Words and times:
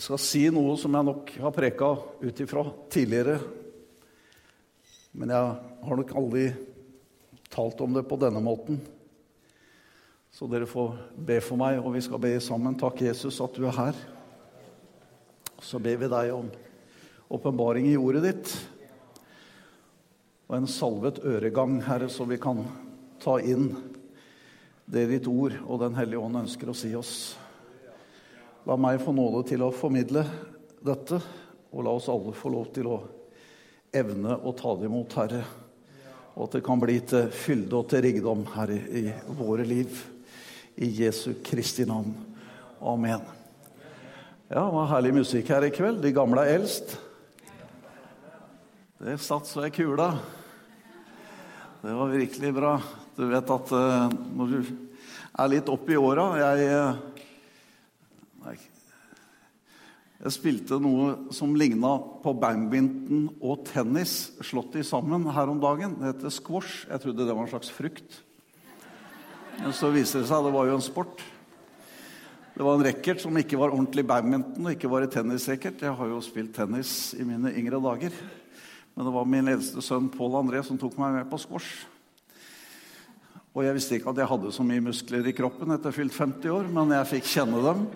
Jeg 0.00 0.06
skal 0.06 0.20
si 0.24 0.40
noe 0.48 0.78
som 0.80 0.94
jeg 0.96 1.04
nok 1.04 1.30
har 1.42 1.52
preka 1.52 1.88
ut 2.22 2.38
ifra 2.40 2.62
tidligere. 2.88 3.34
Men 5.12 5.28
jeg 5.34 5.50
har 5.84 5.98
nok 6.00 6.14
aldri 6.16 6.44
talt 7.52 7.82
om 7.84 7.92
det 7.92 8.06
på 8.08 8.16
denne 8.16 8.40
måten. 8.40 8.78
Så 10.32 10.48
dere 10.48 10.64
får 10.64 10.94
be 11.20 11.36
for 11.44 11.60
meg, 11.60 11.82
og 11.84 11.92
vi 11.92 12.00
skal 12.06 12.22
be 12.22 12.30
sammen. 12.40 12.78
Takk, 12.80 13.02
Jesus, 13.10 13.42
at 13.44 13.60
du 13.60 13.66
er 13.68 13.76
her. 13.76 14.00
Så 15.60 15.76
ber 15.84 16.00
vi 16.00 16.08
deg 16.14 16.32
om 16.32 16.48
åpenbaring 17.28 17.90
i 17.92 18.00
ordet 18.00 18.24
ditt 18.30 18.54
og 20.48 20.56
en 20.62 20.70
salvet 20.78 21.20
øregang, 21.28 21.76
Herre, 21.84 22.08
så 22.08 22.24
vi 22.24 22.40
kan 22.40 22.64
ta 23.20 23.36
inn 23.44 23.68
det 24.88 25.10
ditt 25.12 25.28
ord 25.28 25.60
og 25.60 25.84
Den 25.84 26.00
hellige 26.00 26.24
ånd 26.24 26.40
ønsker 26.46 26.72
å 26.72 26.78
si 26.86 26.96
oss. 26.96 27.36
La 28.68 28.76
meg 28.76 28.98
få 29.00 29.14
nåde 29.16 29.40
til 29.48 29.62
å 29.64 29.70
formidle 29.72 30.20
dette, 30.84 31.16
og 31.72 31.84
la 31.86 31.94
oss 31.96 32.10
alle 32.12 32.34
få 32.36 32.50
lov 32.52 32.68
til 32.74 32.90
å 32.92 32.98
evne 33.96 34.36
å 34.36 34.52
ta 34.56 34.74
det 34.76 34.88
imot, 34.90 35.16
Herre. 35.16 35.40
Og 36.34 36.44
at 36.44 36.58
det 36.58 36.64
kan 36.66 36.80
bli 36.82 36.98
til 37.08 37.30
fylde 37.32 37.78
og 37.78 37.88
til 37.88 38.04
rikdom, 38.04 38.44
Herre, 38.52 38.76
i 38.76 39.06
våre 39.38 39.64
liv. 39.64 40.02
I 40.80 40.90
Jesu 41.00 41.38
Kristi 41.44 41.86
navn. 41.88 42.12
Amen. 42.80 43.24
Ja, 44.50 44.62
det 44.66 44.74
var 44.76 44.92
herlig 44.92 45.14
musikk 45.18 45.50
her 45.52 45.64
i 45.66 45.72
kveld. 45.74 46.00
De 46.04 46.12
gamle 46.14 46.44
er 46.44 46.60
eldst. 46.60 46.94
Det 49.00 49.16
satt 49.24 49.48
så 49.48 49.64
jeg 49.64 49.78
kula. 49.78 50.12
Det 51.80 51.96
var 51.96 52.12
virkelig 52.12 52.52
bra. 52.56 52.74
Du 53.16 53.24
vet 53.28 53.52
at 53.56 53.72
uh, 53.72 54.12
når 54.36 54.52
du 54.52 54.72
er 55.40 55.52
litt 55.52 55.68
oppi 55.72 55.96
åra 55.96 56.26
jeg, 56.40 56.66
uh, 58.44 58.54
jeg 60.20 60.34
spilte 60.36 60.76
noe 60.76 61.32
som 61.32 61.54
ligna 61.56 61.94
på 62.20 62.34
badminton 62.36 63.30
og 63.40 63.62
tennis 63.70 64.34
slått 64.44 64.74
i 64.76 64.84
sammen 64.84 65.24
her 65.32 65.48
om 65.48 65.62
dagen. 65.62 65.94
Det 65.96 66.10
heter 66.10 66.34
squash. 66.34 66.82
Jeg 66.90 67.00
trodde 67.00 67.24
det 67.24 67.36
var 67.36 67.46
en 67.46 67.52
slags 67.54 67.70
frukt. 67.72 68.18
Men 69.62 69.72
så 69.76 69.88
viser 69.94 70.20
det 70.20 70.28
seg 70.28 70.36
at 70.36 70.44
det 70.44 70.52
var 70.52 70.68
jo 70.68 70.74
en 70.76 70.84
sport. 70.84 71.24
Det 72.52 72.66
var 72.66 72.76
en 72.76 72.84
racket 72.84 73.22
som 73.22 73.40
ikke 73.40 73.56
var 73.56 73.72
ordentlig 73.72 74.04
badminton 74.04 74.68
og 74.68 74.74
ikke 74.74 74.90
var 74.92 75.06
et 75.06 75.14
tennisracket. 75.16 75.80
Jeg 75.80 75.96
har 75.96 76.12
jo 76.12 76.20
spilt 76.20 76.52
tennis 76.52 77.14
i 77.16 77.24
mine 77.24 77.54
yngre 77.56 77.80
dager. 77.80 78.20
Men 78.92 79.08
det 79.08 79.16
var 79.16 79.32
min 79.32 79.48
eldste 79.48 79.80
sønn 79.80 80.12
Pål 80.12 80.36
André 80.42 80.60
som 80.66 80.76
tok 80.76 81.00
meg 81.00 81.16
med 81.16 81.32
på 81.32 81.40
squash. 81.40 81.86
Og 83.56 83.64
jeg 83.64 83.78
visste 83.78 83.96
ikke 83.96 84.12
at 84.12 84.20
jeg 84.20 84.30
hadde 84.34 84.52
så 84.52 84.68
mye 84.68 84.84
muskler 84.84 85.24
i 85.24 85.32
kroppen 85.34 85.72
etter 85.72 85.96
fylt 85.96 86.12
50 86.12 86.52
år, 86.52 86.68
men 86.76 86.92
jeg 86.98 87.12
fikk 87.16 87.32
kjenne 87.32 87.64
dem. 87.64 87.88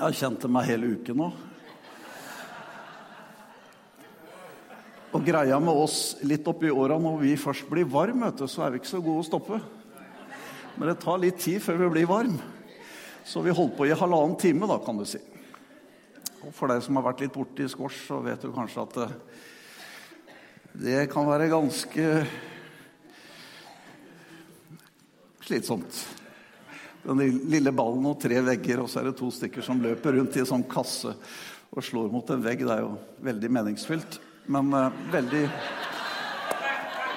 Jeg 0.00 0.06
har 0.06 0.14
kjent 0.16 0.40
det 0.40 0.48
meg 0.48 0.64
hele 0.64 0.94
uken 0.96 1.18
nå. 1.20 1.26
Og 5.12 5.26
greia 5.26 5.58
med 5.60 5.76
oss 5.76 5.96
litt 6.24 6.46
oppi 6.48 6.70
åra 6.72 6.96
når 6.96 7.18
vi 7.20 7.32
først 7.36 7.66
blir 7.68 7.84
varm, 7.84 8.22
så 8.40 8.62
er 8.64 8.72
vi 8.72 8.78
ikke 8.80 8.88
så 8.88 9.02
gode 9.04 9.20
å 9.20 9.26
stoppe. 9.26 9.58
Men 10.78 10.88
det 10.88 10.94
tar 11.02 11.20
litt 11.20 11.36
tid 11.44 11.60
før 11.60 11.82
vi 11.82 11.88
blir 11.98 12.08
varm. 12.08 12.38
Så 13.28 13.42
vi 13.44 13.52
holdt 13.52 13.74
på 13.76 13.90
i 13.90 13.92
halvannen 13.92 14.38
time, 14.40 14.70
da, 14.70 14.78
kan 14.80 14.96
du 14.96 15.04
si. 15.04 15.20
Og 16.46 16.54
for 16.56 16.72
deg 16.72 16.80
som 16.86 16.96
har 16.96 17.04
vært 17.10 17.20
litt 17.26 17.36
borti 17.36 17.66
squash, 17.68 18.00
så 18.08 18.22
vet 18.24 18.40
du 18.40 18.54
kanskje 18.56 18.86
at 18.86 18.98
det 20.80 21.04
kan 21.12 21.28
være 21.28 21.50
ganske 21.52 22.08
slitsomt. 25.44 26.00
Den 27.02 27.20
lille 27.48 27.72
ballen 27.72 28.04
og 28.10 28.18
tre 28.20 28.42
vegger, 28.44 28.82
og 28.82 28.90
så 28.90 29.00
er 29.00 29.08
det 29.08 29.16
to 29.20 29.30
stykker 29.32 29.64
som 29.64 29.80
løper 29.80 30.18
rundt 30.18 30.36
i 30.36 30.42
en 30.42 30.50
sånn 30.50 30.66
kasse 30.68 31.14
og 31.70 31.84
slår 31.86 32.10
mot 32.12 32.30
en 32.34 32.42
vegg. 32.44 32.64
Det 32.66 32.74
er 32.74 32.82
jo 32.84 32.92
veldig 33.24 33.50
meningsfylt, 33.56 34.20
men 34.52 34.74
uh, 34.74 34.90
veldig 35.12 35.44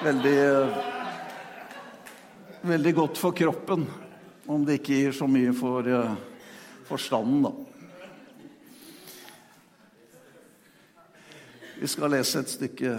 Veldig 0.04 0.38
uh, 0.52 0.78
Veldig 2.64 2.94
godt 2.96 3.20
for 3.20 3.36
kroppen, 3.36 3.84
om 4.48 4.64
det 4.64 4.78
ikke 4.80 4.96
gir 4.96 5.12
så 5.16 5.28
mye 5.28 5.52
for 5.56 5.84
uh, 5.84 6.14
forstanden, 6.88 7.44
da. 7.44 7.52
Vi 11.76 11.90
skal 11.92 12.14
lese 12.16 12.40
et 12.40 12.52
stykke 12.54 12.94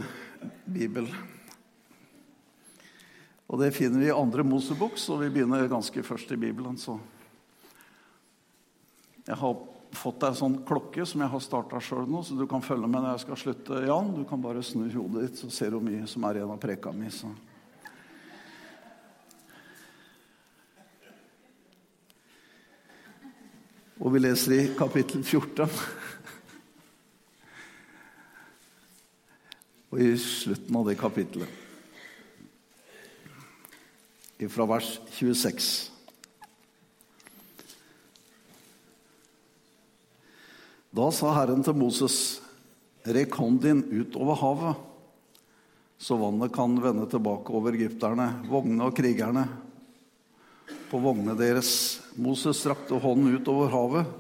bibel. 0.70 1.10
Og 3.46 3.62
det 3.62 3.74
finner 3.76 4.02
vi 4.02 4.10
i 4.10 4.16
andre 4.16 4.44
Mosebok, 4.44 4.98
så 4.98 5.20
vi 5.22 5.30
begynner 5.30 5.68
ganske 5.70 6.04
først 6.04 6.32
i 6.34 6.40
Bibelen. 6.40 6.78
Så 6.82 6.98
jeg 9.26 9.38
har 9.38 9.58
fått 9.96 10.20
deg 10.22 10.32
en 10.34 10.40
sånn 10.40 10.56
klokke 10.68 11.06
som 11.08 11.22
jeg 11.22 11.32
har 11.32 11.44
starta 11.44 11.80
sjøl 11.82 12.08
nå, 12.10 12.24
så 12.26 12.38
du 12.38 12.46
kan 12.50 12.64
følge 12.66 12.88
med 12.90 13.02
når 13.02 13.12
jeg 13.14 13.26
skal 13.26 13.42
slutte, 13.42 13.84
Jan. 13.86 14.14
Du 14.18 14.24
kan 14.28 14.42
bare 14.42 14.64
snu 14.66 14.88
hodet 14.90 15.28
ditt, 15.28 15.42
så 15.42 15.52
ser 15.54 15.72
du 15.72 15.78
hvor 15.78 15.86
mye 15.86 16.08
som 16.10 16.26
er 16.26 16.40
igjen 16.40 16.56
av 16.56 16.62
preka 16.62 16.94
mi. 16.96 17.10
Så. 17.14 17.30
Og 24.02 24.12
vi 24.14 24.20
leser 24.26 24.58
i 24.58 24.64
kapittel 24.78 25.22
14. 25.24 25.70
og 29.96 30.02
i 30.04 30.12
slutten 30.20 30.76
av 30.82 30.90
det 30.90 30.98
kapittelet. 31.00 31.65
Fra 34.36 34.66
vers 34.68 34.98
26. 35.16 35.92
Da 40.92 41.06
sa 41.12 41.32
Herren 41.38 41.64
til 41.64 41.78
Moses, 41.80 42.18
rekk 43.08 43.38
hånden 43.40 43.64
din 43.64 44.02
ut 44.04 44.18
over 44.20 44.40
havet, 44.42 44.82
så 45.96 46.18
vannet 46.20 46.52
kan 46.56 46.76
vende 46.84 47.08
tilbake 47.08 47.56
over 47.56 47.80
egypterne, 47.80 48.28
vognene 48.52 48.90
og 48.90 49.00
krigerne. 49.00 49.46
På 50.92 51.00
vognene 51.00 51.38
deres. 51.40 51.72
Moses 52.20 52.60
strakte 52.60 53.00
hånden 53.00 53.40
ut 53.40 53.48
over 53.52 53.72
havet. 53.72 54.12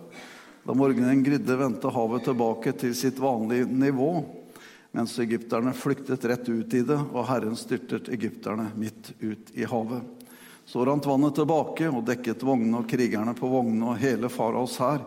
Da 0.64 0.74
morgenen 0.80 1.24
grydde, 1.28 1.60
vendte 1.60 1.92
havet 1.92 2.24
tilbake 2.24 2.72
til 2.80 2.96
sitt 2.96 3.20
vanlige 3.20 3.68
nivå 3.68 4.12
mens 4.96 5.20
egypterne 5.20 5.74
flyktet 5.76 6.26
rett 6.26 6.50
ut 6.50 6.74
i 6.74 6.80
det, 6.88 6.96
og 6.96 7.26
Herren 7.28 7.58
styrtet 7.60 8.08
egypterne 8.16 8.70
midt 8.80 9.12
ut 9.20 9.52
i 9.52 9.68
havet. 9.68 10.06
Så 10.66 10.86
rant 10.88 11.06
vannet 11.06 11.36
tilbake 11.36 11.90
og 11.92 12.06
dekket 12.08 12.46
vognene 12.48 12.80
og 12.80 12.88
krigerne 12.90 13.36
på 13.36 13.50
vognene 13.52 13.92
og 13.92 14.00
hele 14.00 14.32
faraos 14.32 14.78
hær, 14.80 15.04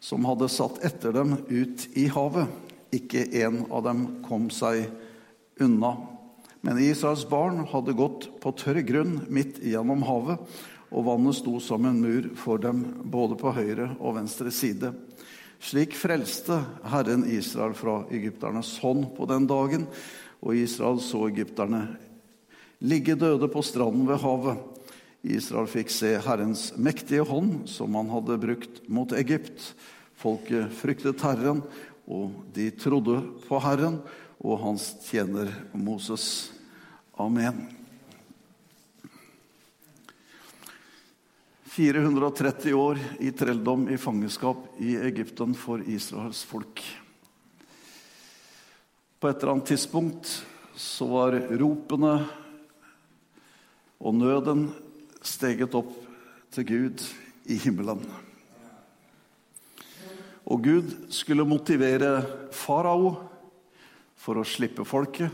som 0.00 0.24
hadde 0.24 0.48
satt 0.48 0.80
etter 0.88 1.12
dem 1.12 1.36
ut 1.50 1.84
i 2.00 2.06
havet. 2.10 2.48
Ikke 2.96 3.26
en 3.44 3.66
av 3.68 3.84
dem 3.84 4.06
kom 4.24 4.48
seg 4.50 4.88
unna. 5.60 5.92
Men 6.64 6.80
Israels 6.80 7.26
barn 7.28 7.60
hadde 7.68 7.94
gått 8.00 8.26
på 8.40 8.54
tørr 8.56 8.80
grunn 8.88 9.20
midt 9.28 9.60
gjennom 9.60 10.02
havet, 10.08 10.40
og 10.90 11.06
vannet 11.06 11.36
sto 11.38 11.60
som 11.62 11.84
en 11.86 12.00
mur 12.00 12.32
for 12.40 12.58
dem 12.58 12.82
både 13.12 13.36
på 13.38 13.52
høyre 13.52 13.92
og 14.00 14.16
venstre 14.16 14.48
side. 14.48 14.90
Slik 15.60 15.92
frelste 15.92 16.62
Herren 16.88 17.26
Israel 17.28 17.74
fra 17.76 18.00
egypternes 18.08 18.78
hånd 18.80 19.10
på 19.16 19.26
den 19.28 19.44
dagen, 19.50 19.84
og 20.40 20.56
Israel 20.56 21.00
så 21.04 21.26
egypterne 21.28 21.82
ligge 22.80 23.16
døde 23.20 23.48
på 23.52 23.60
stranden 23.64 24.06
ved 24.08 24.22
havet. 24.22 24.62
Israel 25.20 25.68
fikk 25.68 25.92
se 25.92 26.14
Herrens 26.24 26.70
mektige 26.80 27.26
hånd, 27.28 27.66
som 27.68 27.92
han 27.98 28.08
hadde 28.08 28.38
brukt 28.40 28.80
mot 28.88 29.12
Egypt. 29.12 29.74
Folket 30.20 30.72
fryktet 30.80 31.20
Herren, 31.24 31.60
og 32.08 32.32
de 32.56 32.70
trodde 32.80 33.20
på 33.44 33.60
Herren 33.60 34.00
og 34.40 34.62
hans 34.64 34.94
tjener 35.04 35.52
Moses. 35.76 36.48
Amen. 37.20 37.79
430 41.70 42.72
år 42.74 42.98
i 43.18 43.30
trelldom 43.30 43.88
i 43.88 43.98
fangenskap 43.98 44.56
i 44.82 44.96
Egypten 44.96 45.52
for 45.54 45.82
Israels 45.86 46.42
folk. 46.42 46.82
På 49.20 49.28
et 49.28 49.36
eller 49.38 49.52
annet 49.52 49.68
tidspunkt 49.70 50.32
så 50.74 51.06
var 51.06 51.36
ropene 51.60 52.14
og 54.02 54.16
nøden 54.18 54.64
steget 55.22 55.76
opp 55.78 55.92
til 56.50 56.66
Gud 56.66 57.04
i 57.46 57.58
himmelen. 57.62 58.02
Og 60.50 60.64
Gud 60.64 60.96
skulle 61.14 61.46
motivere 61.46 62.16
farao 62.50 63.12
for 64.18 64.42
å 64.42 64.48
slippe 64.48 64.82
folket, 64.82 65.30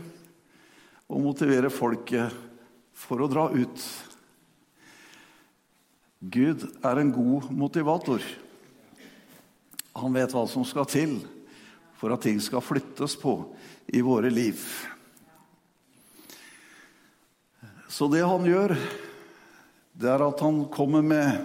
og 1.09 1.23
motivere 1.23 1.73
folket 1.73 2.37
for 2.93 3.25
å 3.25 3.31
dra 3.31 3.47
ut. 3.55 3.87
Gud 6.19 6.63
er 6.81 6.97
en 6.97 7.11
god 7.13 7.51
motivator. 7.53 8.23
Han 9.97 10.15
vet 10.17 10.33
hva 10.33 10.45
som 10.49 10.65
skal 10.65 10.87
til 10.89 11.19
for 11.97 12.13
at 12.13 12.23
ting 12.25 12.39
skal 12.41 12.63
flyttes 12.65 13.17
på 13.21 13.35
i 13.93 14.01
våre 14.05 14.31
liv. 14.33 14.61
Så 17.89 18.09
det 18.09 18.25
han 18.25 18.45
gjør, 18.45 18.73
det 19.97 20.09
er 20.09 20.25
at 20.25 20.41
han 20.45 20.63
kommer 20.73 21.05
med 21.05 21.37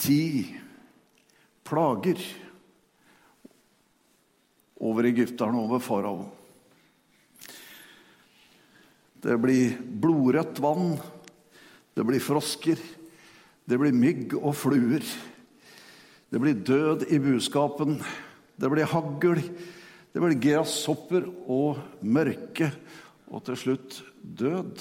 ti 0.00 0.48
plager 1.68 2.20
over 4.80 5.08
egypterne, 5.08 5.60
over 5.60 5.80
farao. 5.82 6.28
Det 9.18 9.34
blir 9.40 9.74
blodrødt 9.80 10.60
vann, 10.62 10.94
det 11.96 12.04
blir 12.06 12.22
frosker, 12.22 12.78
det 13.68 13.76
blir 13.76 13.92
mygg 13.92 14.32
og 14.38 14.54
fluer. 14.56 15.04
Det 16.28 16.40
blir 16.40 16.56
død 16.64 17.04
i 17.12 17.18
buskapen, 17.20 17.98
det 18.56 18.70
blir 18.72 18.88
hagl, 18.88 19.42
det 20.12 20.22
blir 20.22 20.40
grashopper 20.40 21.28
og 21.48 21.80
mørke, 22.00 22.70
og 23.28 23.44
til 23.44 23.60
slutt 23.60 24.00
død. 24.22 24.80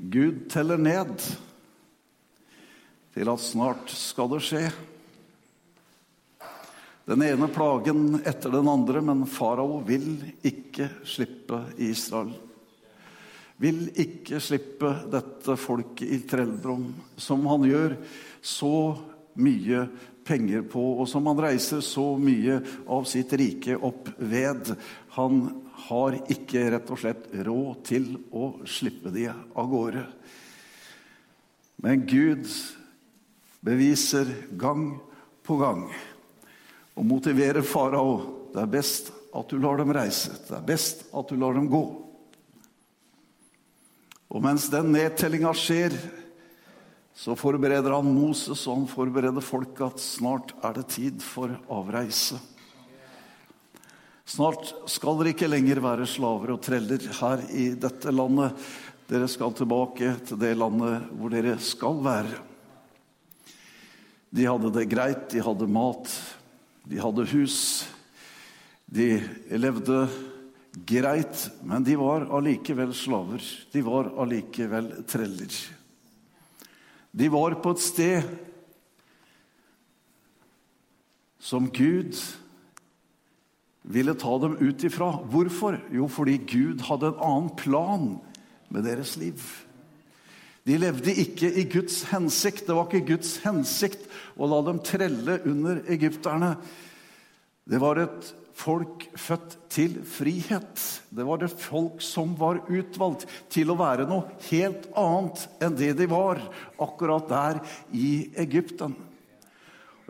Gud 0.00 0.46
teller 0.52 0.80
ned 0.80 1.12
til 3.12 3.28
at 3.28 3.44
snart 3.44 3.92
skal 3.92 4.30
det 4.32 4.44
skje. 4.46 4.66
Den 7.10 7.24
ene 7.26 7.48
plagen 7.52 8.22
etter 8.24 8.52
den 8.54 8.68
andre, 8.70 9.02
men 9.04 9.26
farao 9.28 9.82
vil 9.84 10.14
ikke 10.46 10.88
slippe 11.04 11.66
Israel. 11.76 12.32
Vil 13.60 13.90
ikke 14.00 14.40
slippe 14.40 14.94
dette 15.12 15.56
folket 15.60 16.08
i 16.08 16.22
trelldom, 16.28 16.86
som 17.20 17.44
han 17.50 17.66
gjør 17.68 17.96
så 18.40 18.74
mye 19.40 19.84
penger 20.24 20.64
på, 20.70 20.80
og 21.00 21.08
som 21.08 21.26
han 21.28 21.42
reiser 21.44 21.82
så 21.84 22.06
mye 22.20 22.60
av 22.88 23.04
sitt 23.08 23.32
rike 23.36 23.76
opp 23.76 24.08
ved. 24.16 24.72
Han 25.16 25.42
har 25.90 26.16
ikke 26.32 26.70
rett 26.72 26.92
og 26.92 27.00
slett 27.02 27.28
råd 27.46 27.84
til 27.88 28.10
å 28.32 28.52
slippe 28.68 29.12
de 29.12 29.28
av 29.30 29.68
gårde. 29.68 30.04
Men 31.84 32.04
Gud 32.08 32.48
beviser 33.64 34.28
gang 34.60 34.92
på 35.44 35.56
gang 35.60 35.86
og 36.96 37.06
motiverer 37.08 37.64
farao. 37.64 38.20
Det 38.52 38.60
er 38.64 38.72
best 38.72 39.12
at 39.36 39.52
du 39.52 39.60
lar 39.60 39.80
dem 39.80 39.92
reise. 39.94 40.32
Det 40.48 40.56
er 40.56 40.68
best 40.68 41.06
at 41.16 41.28
du 41.28 41.36
lar 41.40 41.56
dem 41.56 41.68
gå. 41.70 41.84
Og 44.30 44.42
mens 44.44 44.68
den 44.70 44.92
nedtellinga 44.94 45.50
skjer, 45.58 45.94
så 47.20 47.34
forbereder 47.36 47.92
han 47.92 48.12
Moses 48.14 48.62
og 48.70 48.78
han 48.78 48.86
forbereder 48.88 49.44
folket 49.44 49.82
at 49.88 50.02
snart 50.02 50.54
er 50.64 50.78
det 50.78 50.86
tid 50.94 51.24
for 51.24 51.52
avreise. 51.68 52.38
Snart 54.30 54.70
skal 54.88 55.18
dere 55.18 55.32
ikke 55.34 55.50
lenger 55.50 55.82
være 55.82 56.06
slaver 56.06 56.54
og 56.54 56.62
treller 56.62 57.02
her 57.18 57.42
i 57.50 57.72
dette 57.74 58.14
landet. 58.14 58.54
Dere 59.10 59.26
skal 59.26 59.56
tilbake 59.58 60.12
til 60.28 60.38
det 60.38 60.52
landet 60.54 61.10
hvor 61.18 61.34
dere 61.34 61.56
skal 61.58 61.98
være. 62.04 62.38
De 64.30 64.46
hadde 64.46 64.70
det 64.76 64.86
greit, 64.92 65.24
de 65.32 65.42
hadde 65.42 65.66
mat, 65.66 66.06
de 66.86 67.00
hadde 67.02 67.26
hus. 67.32 67.58
De 68.86 69.16
levde 69.50 70.04
greit, 70.72 71.48
men 71.66 71.84
de 71.84 71.96
var 71.98 72.28
allikevel 72.36 72.94
slaver. 72.94 73.44
De 73.72 73.82
var 73.82 74.12
allikevel 74.22 74.92
treller. 75.10 75.56
De 77.10 77.28
var 77.32 77.56
på 77.62 77.74
et 77.74 77.82
sted 77.82 78.28
som 81.40 81.66
Gud 81.74 82.14
ville 83.82 84.14
ta 84.14 84.36
dem 84.38 84.58
ut 84.60 84.84
ifra. 84.86 85.10
Hvorfor? 85.32 85.80
Jo, 85.90 86.06
fordi 86.06 86.36
Gud 86.38 86.84
hadde 86.86 87.10
en 87.10 87.24
annen 87.24 87.50
plan 87.58 88.06
med 88.70 88.86
deres 88.86 89.16
liv. 89.18 89.42
De 90.68 90.76
levde 90.78 91.14
ikke 91.16 91.48
i 91.48 91.64
Guds 91.72 92.04
hensikt. 92.12 92.66
Det 92.68 92.76
var 92.76 92.86
ikke 92.86 93.16
Guds 93.16 93.38
hensikt 93.42 94.04
å 94.36 94.46
la 94.50 94.60
dem 94.68 94.82
trelle 94.84 95.40
under 95.48 95.80
egypterne. 95.90 96.52
Det 97.66 97.80
var 97.80 98.02
et 98.04 98.30
folk 98.60 99.06
født 99.18 99.56
til 99.72 99.98
frihet. 100.04 100.82
Det 101.10 101.26
var 101.26 101.40
det 101.40 101.50
folk 101.54 102.02
som 102.04 102.34
var 102.38 102.62
utvalgt 102.68 103.26
til 103.52 103.72
å 103.72 103.78
være 103.80 104.08
noe 104.10 104.28
helt 104.50 104.88
annet 104.98 105.46
enn 105.62 105.78
det 105.78 105.94
de 106.00 106.08
var 106.10 106.42
akkurat 106.80 107.30
der 107.30 107.62
i 107.96 108.30
Egypten. 108.40 108.96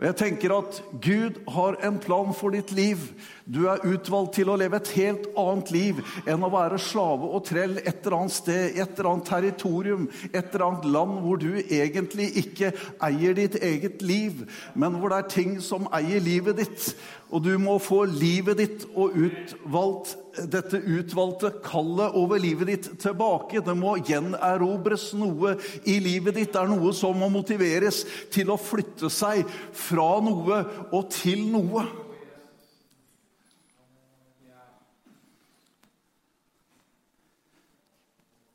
Og 0.01 0.07
jeg 0.07 0.17
tenker 0.17 0.55
at 0.55 0.79
Gud 0.97 1.35
har 1.53 1.75
en 1.85 1.99
plan 2.01 2.31
for 2.33 2.55
ditt 2.55 2.71
liv. 2.73 3.03
Du 3.51 3.65
er 3.67 3.83
utvalgt 3.83 4.37
til 4.37 4.47
å 4.47 4.55
leve 4.59 4.79
et 4.79 4.91
helt 4.95 5.25
annet 5.39 5.71
liv 5.75 5.97
enn 6.29 6.43
å 6.45 6.51
være 6.53 6.77
slave 6.79 7.27
og 7.35 7.43
trell 7.49 7.73
et 7.81 8.05
eller 8.05 8.15
annet 8.21 8.35
sted, 8.35 8.77
et 8.79 8.93
eller 8.93 9.09
annet 9.09 9.27
territorium, 9.27 10.05
et 10.31 10.53
eller 10.53 10.63
annet 10.69 10.85
land 10.93 11.17
hvor 11.25 11.41
du 11.41 11.49
egentlig 11.59 12.29
ikke 12.39 12.69
eier 13.03 13.35
ditt 13.35 13.57
eget 13.59 14.05
liv, 14.05 14.45
men 14.73 14.95
hvor 14.95 15.11
det 15.11 15.17
er 15.19 15.33
ting 15.33 15.57
som 15.63 15.89
eier 15.91 16.23
livet 16.23 16.61
ditt. 16.61 16.93
Og 17.31 17.43
du 17.43 17.51
må 17.59 17.75
få 17.83 18.05
livet 18.07 18.59
ditt 18.61 18.85
og 18.91 19.17
utvalgt, 19.19 20.13
dette 20.51 20.79
utvalgte 20.79 21.51
kallet 21.65 22.15
over 22.15 22.39
livet 22.39 22.69
ditt 22.71 22.87
tilbake. 23.03 23.59
Det 23.65 23.75
må 23.75 23.97
gjenerobres 23.99 25.09
noe 25.19 25.57
i 25.83 25.97
livet 26.03 26.37
ditt. 26.39 26.53
Det 26.53 26.61
er 26.61 26.71
noe 26.71 26.93
som 26.95 27.19
må 27.19 27.27
motiveres 27.31 28.05
til 28.31 28.51
å 28.51 28.59
flytte 28.59 29.11
seg 29.11 29.43
fra 29.75 30.13
noe 30.23 30.61
og 30.91 31.11
til 31.11 31.43
noe. 31.51 31.83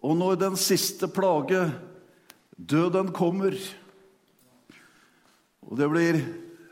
Og 0.07 0.15
når 0.15 0.39
den 0.39 0.57
siste 0.61 1.09
plage, 1.11 1.65
døden, 2.55 3.11
kommer, 3.11 3.57
og 5.67 5.79
det 5.81 5.89
blir 5.91 6.19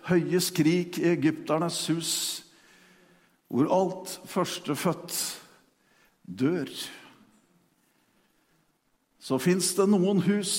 høye 0.07 0.41
skrik 0.45 1.01
i 1.03 1.09
egypternes 1.17 1.81
hus, 1.91 2.13
hvor 3.51 3.71
alt 3.75 4.13
førstefødt 4.31 5.17
dør. 6.25 6.71
Så 9.19 9.39
fins 9.43 9.73
det 9.75 9.89
noen 9.91 10.23
hus 10.29 10.55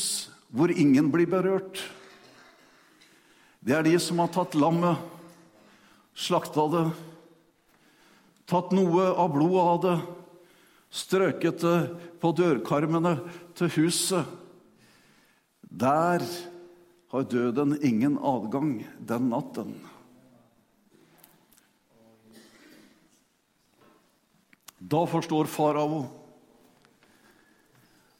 hvor 0.55 0.71
ingen 0.71 1.11
blir 1.13 1.29
berørt. 1.31 1.79
Det 3.65 3.75
er 3.75 3.87
de 3.87 3.95
som 4.01 4.19
har 4.21 4.33
tatt 4.35 4.57
lammet, 4.59 4.99
slakta 6.15 6.67
det, 6.73 6.85
tatt 8.51 8.75
noe 8.75 9.07
av 9.15 9.31
blodet 9.33 9.63
av 9.63 9.81
det, 9.85 9.95
strøket 10.95 11.63
det 11.63 11.77
på 12.25 12.33
dørkarmene 12.33 13.19
til 13.57 13.69
huset. 13.77 14.25
Der 15.61 16.23
har 17.11 17.27
døden 17.29 17.75
ingen 17.85 18.17
adgang 18.17 18.79
den 18.97 19.29
natten. 19.29 19.75
Da 24.81 25.03
forstår 25.09 25.49
farao. 25.49 26.05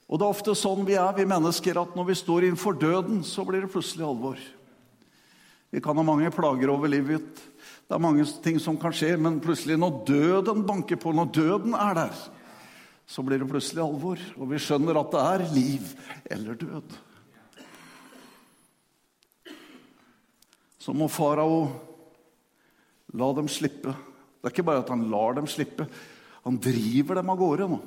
Og 0.05 0.19
det 0.21 0.25
er 0.25 0.29
ofte 0.29 0.53
sånn 0.57 0.85
vi 0.85 0.97
er, 1.01 1.15
vi 1.17 1.25
mennesker, 1.25 1.77
at 1.81 1.97
når 1.97 2.11
vi 2.11 2.19
står 2.19 2.45
innenfor 2.45 2.77
døden, 2.77 3.23
så 3.25 3.45
blir 3.45 3.65
det 3.65 3.71
plutselig 3.73 4.05
alvor. 4.05 4.37
Vi 5.73 5.81
kan 5.81 5.97
ha 5.97 6.05
mange 6.05 6.29
plager 6.33 6.69
over 6.69 6.93
livet. 6.93 7.41
Det 7.85 7.97
er 7.97 8.01
mange 8.01 8.25
ting 8.45 8.61
som 8.61 8.77
kan 8.77 8.93
skje, 8.93 9.15
men 9.17 9.41
plutselig 9.41 9.79
når 9.81 10.03
døden 10.07 10.61
banker 10.65 11.01
på, 11.01 11.13
når 11.13 11.33
døden 11.33 11.73
er 11.73 11.97
der, 11.97 12.25
så 13.07 13.23
blir 13.25 13.41
det 13.41 13.49
plutselig 13.49 13.83
alvor. 13.83 14.21
Og 14.37 14.49
vi 14.49 14.61
skjønner 14.61 14.97
at 14.99 15.11
det 15.13 15.25
er 15.25 15.49
liv 15.55 15.91
eller 16.31 16.57
død. 16.59 16.97
så 20.85 20.93
må 20.93 21.09
farao 21.09 21.65
la 23.17 23.31
dem 23.33 23.47
slippe. 23.49 23.89
Det 23.89 24.49
er 24.49 24.53
ikke 24.53 24.67
bare 24.67 24.83
at 24.83 24.91
han 24.93 25.07
lar 25.09 25.37
dem 25.37 25.47
slippe, 25.49 25.87
han 26.45 26.59
driver 26.61 27.17
dem 27.17 27.31
av 27.33 27.39
gårde 27.39 27.69
nå. 27.71 27.79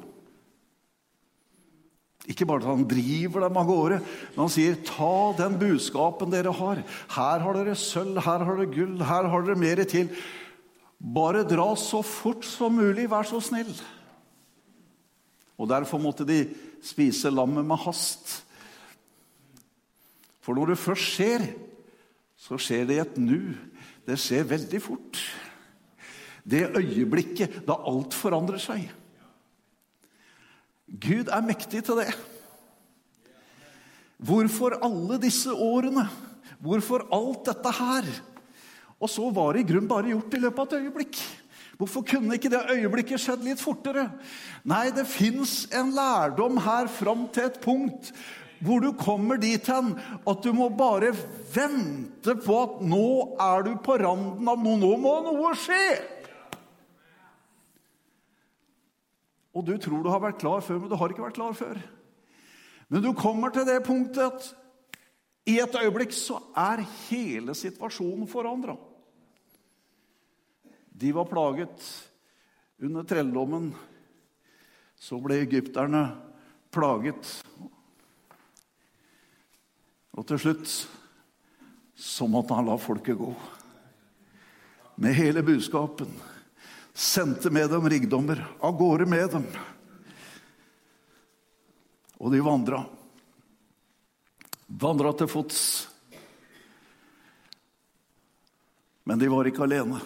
Ikke 2.29 2.45
bare 2.49 2.65
at 2.65 2.73
han 2.73 2.89
driver 2.91 3.47
dem 3.47 3.61
av 3.61 3.69
gårde, 3.69 4.01
men 4.35 4.41
han 4.43 4.51
sier, 4.53 4.75
'Ta 4.75 5.37
den 5.39 5.55
budskapen 5.61 6.33
dere 6.35 6.53
har.' 6.53 6.83
'Her 7.09 7.39
har 7.39 7.55
dere 7.55 7.77
sølv, 7.79 8.19
her 8.19 8.45
har 8.45 8.57
dere 8.57 8.75
gull, 8.75 8.99
her 8.99 9.31
har 9.31 9.43
dere 9.47 9.57
mer 9.57 9.85
til.' 9.85 10.11
'Bare 10.99 11.47
dra 11.47 11.77
så 11.77 12.03
fort 12.03 12.45
som 12.45 12.75
mulig, 12.75 13.09
vær 13.09 13.23
så 13.23 13.39
snill.' 13.39 13.79
Og 15.59 15.69
Derfor 15.71 15.99
måtte 15.99 16.27
de 16.27 16.45
spise 16.85 17.31
lammet 17.35 17.67
med 17.67 17.81
hast. 17.83 18.39
For 20.41 20.57
når 20.57 20.73
det 20.73 20.81
først 20.81 21.11
skjer, 21.17 21.45
så 22.39 22.57
skjer 22.63 22.87
det 22.89 22.97
i 22.97 23.03
et 23.03 23.19
nu. 23.21 23.53
Det 24.07 24.17
skjer 24.17 24.47
veldig 24.49 24.81
fort. 24.81 25.19
Det 26.49 26.71
øyeblikket 26.79 27.61
da 27.69 27.77
alt 27.91 28.15
forandrer 28.17 28.63
seg. 28.63 28.87
Gud 30.89 31.29
er 31.29 31.45
mektig 31.45 31.83
til 31.85 32.01
det. 32.01 32.09
Hvorfor 34.17 34.79
alle 34.83 35.19
disse 35.21 35.53
årene? 35.53 36.07
Hvorfor 36.65 37.05
alt 37.13 37.45
dette 37.51 37.75
her? 37.77 38.09
Og 38.99 39.11
så 39.13 39.29
var 39.31 39.53
det 39.55 39.67
i 39.67 39.69
grunnen 39.69 39.91
bare 39.91 40.11
gjort 40.15 40.35
i 40.35 40.41
løpet 40.43 40.65
av 40.65 40.67
et 40.71 40.87
øyeblikk. 40.87 41.21
Hvorfor 41.79 42.03
kunne 42.03 42.35
ikke 42.35 42.51
det 42.51 42.65
øyeblikket 42.75 43.23
skjedd 43.23 43.45
litt 43.47 43.63
fortere? 43.63 44.09
Nei, 44.67 44.89
det 44.91 45.07
fins 45.07 45.69
en 45.71 45.93
lærdom 45.95 46.59
her 46.65 46.91
fram 46.91 47.29
til 47.35 47.47
et 47.47 47.61
punkt 47.63 48.13
hvor 48.59 48.83
du 48.83 48.89
kommer 48.99 49.39
dit 49.39 49.63
hen 49.71 49.93
at 50.27 50.41
du 50.43 50.51
må 50.57 50.67
bare 50.75 51.13
vente 51.55 52.35
på 52.43 52.57
at 52.59 52.81
nå 52.83 53.11
er 53.39 53.69
du 53.69 53.77
på 53.85 53.95
randen 54.03 54.51
av 54.51 54.59
noe. 54.59 54.81
Nå 54.81 54.95
må 54.99 55.13
noe 55.29 55.53
skje! 55.59 55.85
Og 59.55 59.63
du 59.67 59.77
tror 59.79 60.03
du 60.03 60.11
har 60.11 60.23
vært 60.23 60.43
klar 60.43 60.63
før, 60.63 60.83
men 60.83 60.91
du 60.91 60.99
har 60.99 61.15
ikke 61.15 61.25
vært 61.25 61.39
klar 61.39 61.55
før. 61.59 61.79
Men 62.89 63.05
du 63.05 63.13
kommer 63.17 63.55
til 63.55 63.67
det 63.69 63.81
punktet 63.87 64.27
at 64.27 64.51
i 65.49 65.57
et 65.63 65.79
øyeblikk 65.81 66.13
så 66.13 66.41
er 66.59 66.85
hele 67.09 67.55
situasjonen 67.57 68.29
forandra. 68.31 68.77
De 70.99 71.13
var 71.13 71.25
plaget 71.25 72.11
under 72.83 73.05
trelldommen. 73.07 73.75
Så 74.99 75.21
ble 75.23 75.37
egypterne 75.45 76.01
plaget. 76.75 77.31
Og 80.19 80.27
til 80.27 80.43
slutt 80.43 80.73
så 81.95 82.27
måtte 82.27 82.59
han 82.59 82.67
la 82.67 82.75
folket 82.83 83.19
gå. 83.21 83.31
Med 84.99 85.15
hele 85.15 85.47
budskapen. 85.47 86.11
Sendte 86.91 87.55
med 87.55 87.71
dem 87.71 87.87
rikdommer. 87.87 88.43
Av 88.59 88.75
gårde 88.75 89.07
med 89.07 89.31
dem. 89.39 89.47
Og 92.19 92.35
de 92.35 92.43
vandra. 92.43 92.83
Vandra 94.67 95.15
til 95.15 95.31
fots. 95.31 95.61
Men 99.07 99.23
de 99.23 99.31
var 99.31 99.47
ikke 99.47 99.63
alene. 99.63 100.03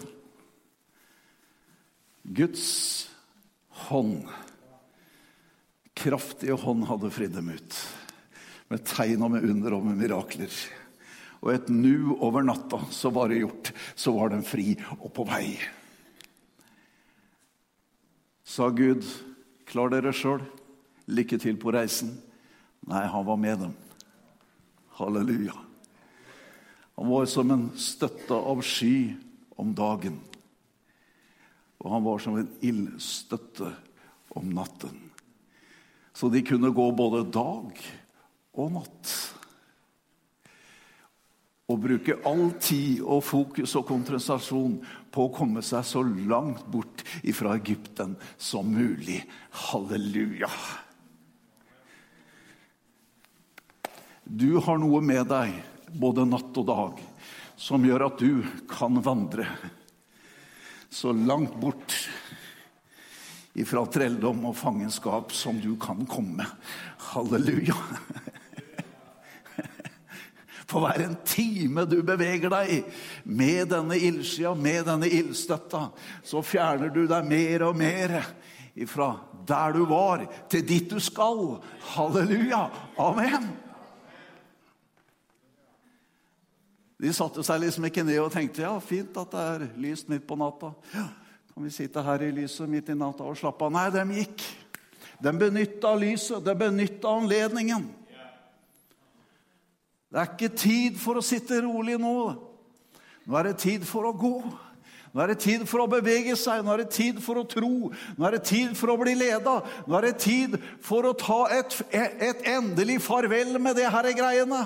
Guds 2.23 3.11
hånd, 3.89 4.29
kraftige 5.95 6.55
hånd, 6.59 6.87
hadde 6.87 7.11
fridd 7.11 7.35
dem 7.35 7.51
ut. 7.51 7.79
Med 8.71 8.85
tegn 8.89 9.25
og 9.27 9.35
med 9.35 9.45
under 9.51 9.77
og 9.77 9.87
med 9.87 9.99
mirakler. 10.01 10.55
Og 11.43 11.51
et 11.51 11.69
nu 11.75 12.15
over 12.23 12.47
natta 12.47 12.79
så 12.95 13.11
var 13.11 13.29
det 13.29 13.43
gjort. 13.43 13.73
Så 13.99 14.15
var 14.15 14.31
den 14.33 14.47
fri 14.47 14.77
og 15.01 15.11
på 15.15 15.27
vei. 15.27 15.57
Sa 18.47 18.69
Gud, 18.71 19.03
klar 19.67 19.91
dere 19.93 20.15
sjøl. 20.15 20.45
Lykke 21.11 21.39
til 21.43 21.59
på 21.59 21.75
reisen. 21.75 22.15
Nei, 22.87 23.03
han 23.11 23.27
var 23.27 23.39
med 23.41 23.59
dem. 23.67 23.75
Halleluja. 24.99 25.57
Han 26.97 27.11
var 27.11 27.27
som 27.27 27.51
en 27.51 27.71
støtte 27.81 28.37
av 28.37 28.63
sky 28.63 29.17
om 29.59 29.75
dagen. 29.75 30.21
Og 31.83 31.91
han 31.91 32.05
var 32.07 32.23
som 32.23 32.39
en 32.39 32.51
ildstøtte 32.63 33.73
om 34.39 34.53
natten. 34.55 35.11
Så 36.15 36.29
de 36.31 36.43
kunne 36.47 36.71
gå 36.71 36.87
både 36.95 37.25
dag 37.35 37.79
og 38.53 38.75
natt. 38.77 39.13
Og 41.73 41.81
bruke 41.81 42.19
all 42.29 42.51
tid 42.61 43.01
og 43.01 43.23
fokus 43.25 43.75
og 43.81 43.87
konsentrasjon 43.89 44.77
på 45.13 45.27
å 45.27 45.33
komme 45.35 45.63
seg 45.65 45.87
så 45.89 46.03
langt 46.05 46.67
bort 46.71 47.03
fra 47.35 47.57
Egypten 47.59 48.15
som 48.37 48.69
mulig. 48.71 49.23
Halleluja. 49.71 50.51
Du 54.23 54.61
har 54.63 54.79
noe 54.79 55.01
med 55.05 55.27
deg 55.33 55.57
både 55.99 56.29
natt 56.29 56.57
og 56.61 56.69
dag 56.69 57.01
som 57.59 57.85
gjør 57.85 58.07
at 58.07 58.21
du 58.23 58.45
kan 58.71 59.01
vandre 59.05 59.49
så 60.93 61.13
langt 61.13 61.55
bort 61.61 61.95
ifra 63.57 63.85
trelldom 63.89 64.45
og 64.49 64.57
fangenskap 64.57 65.33
som 65.37 65.61
du 65.61 65.75
kan 65.81 66.05
komme. 66.09 66.45
Halleluja. 67.13 67.77
For 70.69 70.85
hver 70.85 71.05
en 71.05 71.19
time 71.29 71.85
du 71.89 71.99
beveger 72.05 72.53
deg 72.53 72.87
med 73.29 73.69
denne 73.73 73.99
ildskia, 74.01 74.55
med 74.57 74.87
denne 74.89 75.09
ildstøtta, 75.09 75.89
så 76.25 76.41
fjerner 76.45 76.93
du 76.93 77.05
deg 77.09 77.29
mer 77.29 77.67
og 77.69 77.77
mer 77.77 78.17
ifra 78.73 79.15
der 79.49 79.75
du 79.77 79.85
var, 79.91 80.25
til 80.49 80.65
dit 80.65 80.89
du 80.89 81.01
skal. 81.03 81.59
Halleluja. 81.93 82.67
Amen. 83.01 83.51
De 87.03 87.11
satte 87.11 87.43
seg 87.43 87.65
liksom 87.65 87.89
ikke 87.89 88.05
ned 88.07 88.21
og 88.23 88.31
tenkte 88.31 88.63
ja, 88.63 88.77
fint 88.79 89.17
at 89.19 89.33
det 89.33 89.43
er 89.43 89.65
lyst 89.83 90.11
midt 90.11 90.23
på 90.29 90.37
natta. 90.39 90.71
Ja, 90.95 91.09
kan 91.53 91.67
vi 91.67 91.73
sitte 91.75 92.05
her 92.07 92.23
i 92.23 92.31
lyset 92.33 92.71
midt 92.71 92.93
i 92.93 92.95
natta 92.97 93.27
og 93.27 93.35
slappe 93.41 93.67
av? 93.67 93.73
Nei, 93.75 93.89
de 93.91 94.21
gikk. 94.21 94.45
De 95.23 95.33
benytta 95.35 95.93
lyset, 95.99 96.39
de 96.47 96.55
benytta 96.59 97.11
anledningen. 97.11 97.89
Det 100.13 100.21
er 100.21 100.31
ikke 100.31 100.53
tid 100.55 100.99
for 101.01 101.19
å 101.19 101.25
sitte 101.25 101.59
rolig 101.65 101.99
nå. 102.01 102.17
Nå 103.27 103.39
er 103.39 103.51
det 103.51 103.59
tid 103.63 103.87
for 103.89 104.07
å 104.07 104.15
gå. 104.15 104.37
Nå 105.13 105.23
er 105.25 105.33
det 105.33 105.43
tid 105.45 105.65
for 105.69 105.83
å 105.83 105.91
bevege 105.91 106.37
seg, 106.41 106.63
nå 106.65 106.73
er 106.73 106.85
det 106.85 106.95
tid 106.95 107.19
for 107.21 107.43
å 107.43 107.45
tro, 107.45 107.91
nå 108.17 108.25
er 108.25 108.39
det 108.39 108.47
tid 108.49 108.71
for 108.79 108.95
å 108.95 108.97
bli 109.01 109.13
leda. 109.19 109.59
Nå 109.85 109.99
er 109.99 110.07
det 110.09 110.23
tid 110.23 110.55
for 110.81 111.05
å 111.05 111.13
ta 111.19 111.43
et, 111.53 111.75
et 111.93 112.47
endelig 112.55 113.03
farvel 113.05 113.59
med 113.61 113.77
det 113.77 113.91
her 113.93 114.09
greiene. 114.17 114.63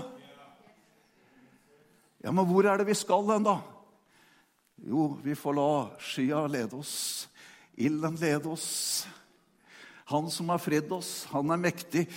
Ja, 2.26 2.32
men 2.34 2.42
hvor 2.48 2.66
er 2.66 2.80
det 2.80 2.88
vi 2.88 2.94
skal 2.98 3.28
hen, 3.30 3.44
da? 3.46 3.60
Jo, 4.82 5.12
vi 5.22 5.36
får 5.38 5.54
la 5.54 5.70
skya 6.02 6.40
lede 6.50 6.74
oss. 6.74 7.28
Ilden 7.78 8.16
lede 8.18 8.50
oss. 8.50 9.06
Han 10.10 10.26
som 10.34 10.50
har 10.50 10.58
fridd 10.58 10.90
oss, 10.90 11.28
han 11.30 11.54
er 11.54 11.60
mektig 11.62 12.08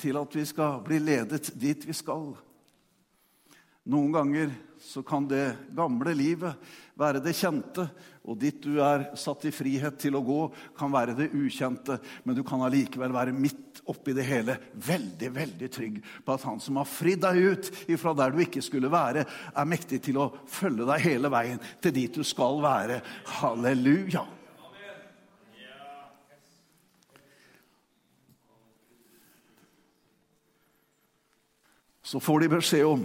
til 0.00 0.16
at 0.16 0.32
vi 0.32 0.46
skal 0.48 0.80
bli 0.86 1.02
ledet 1.02 1.50
dit 1.60 1.84
vi 1.84 1.96
skal. 1.96 2.30
Noen 3.92 4.16
ganger 4.16 4.56
så 4.80 5.02
kan 5.02 5.26
det 5.28 5.56
gamle 5.76 6.14
livet 6.14 6.70
være 6.98 7.22
det 7.22 7.34
kjente, 7.36 7.86
og 8.28 8.38
dit 8.40 8.58
du 8.62 8.80
er 8.84 9.08
satt 9.18 9.46
i 9.48 9.52
frihet 9.54 9.96
til 10.00 10.18
å 10.18 10.22
gå, 10.24 10.38
kan 10.76 10.92
være 10.92 11.14
det 11.16 11.30
ukjente. 11.36 11.98
Men 12.24 12.36
du 12.36 12.42
kan 12.46 12.62
allikevel 12.66 13.14
være 13.14 13.34
midt 13.34 13.80
oppi 13.88 14.12
det 14.16 14.26
hele 14.28 14.58
veldig 14.74 15.30
veldig 15.32 15.68
trygg 15.72 16.00
på 16.24 16.34
at 16.34 16.44
han 16.44 16.60
som 16.60 16.76
har 16.80 16.88
fridd 16.88 17.22
deg 17.24 17.38
ut 17.38 17.70
ifra 17.88 18.12
der 18.18 18.34
du 18.34 18.42
ikke 18.44 18.62
skulle 18.64 18.90
være, 18.92 19.24
er 19.24 19.70
mektig 19.70 20.02
til 20.08 20.20
å 20.20 20.30
følge 20.50 20.88
deg 20.90 21.06
hele 21.06 21.32
veien 21.32 21.62
til 21.80 21.94
dit 21.96 22.18
du 22.18 22.26
skal 22.26 22.60
være. 22.64 23.00
Halleluja. 23.38 24.26
Så 32.08 32.20
får 32.24 32.40
de 32.40 32.52
beskjed 32.56 32.86
om 32.88 33.02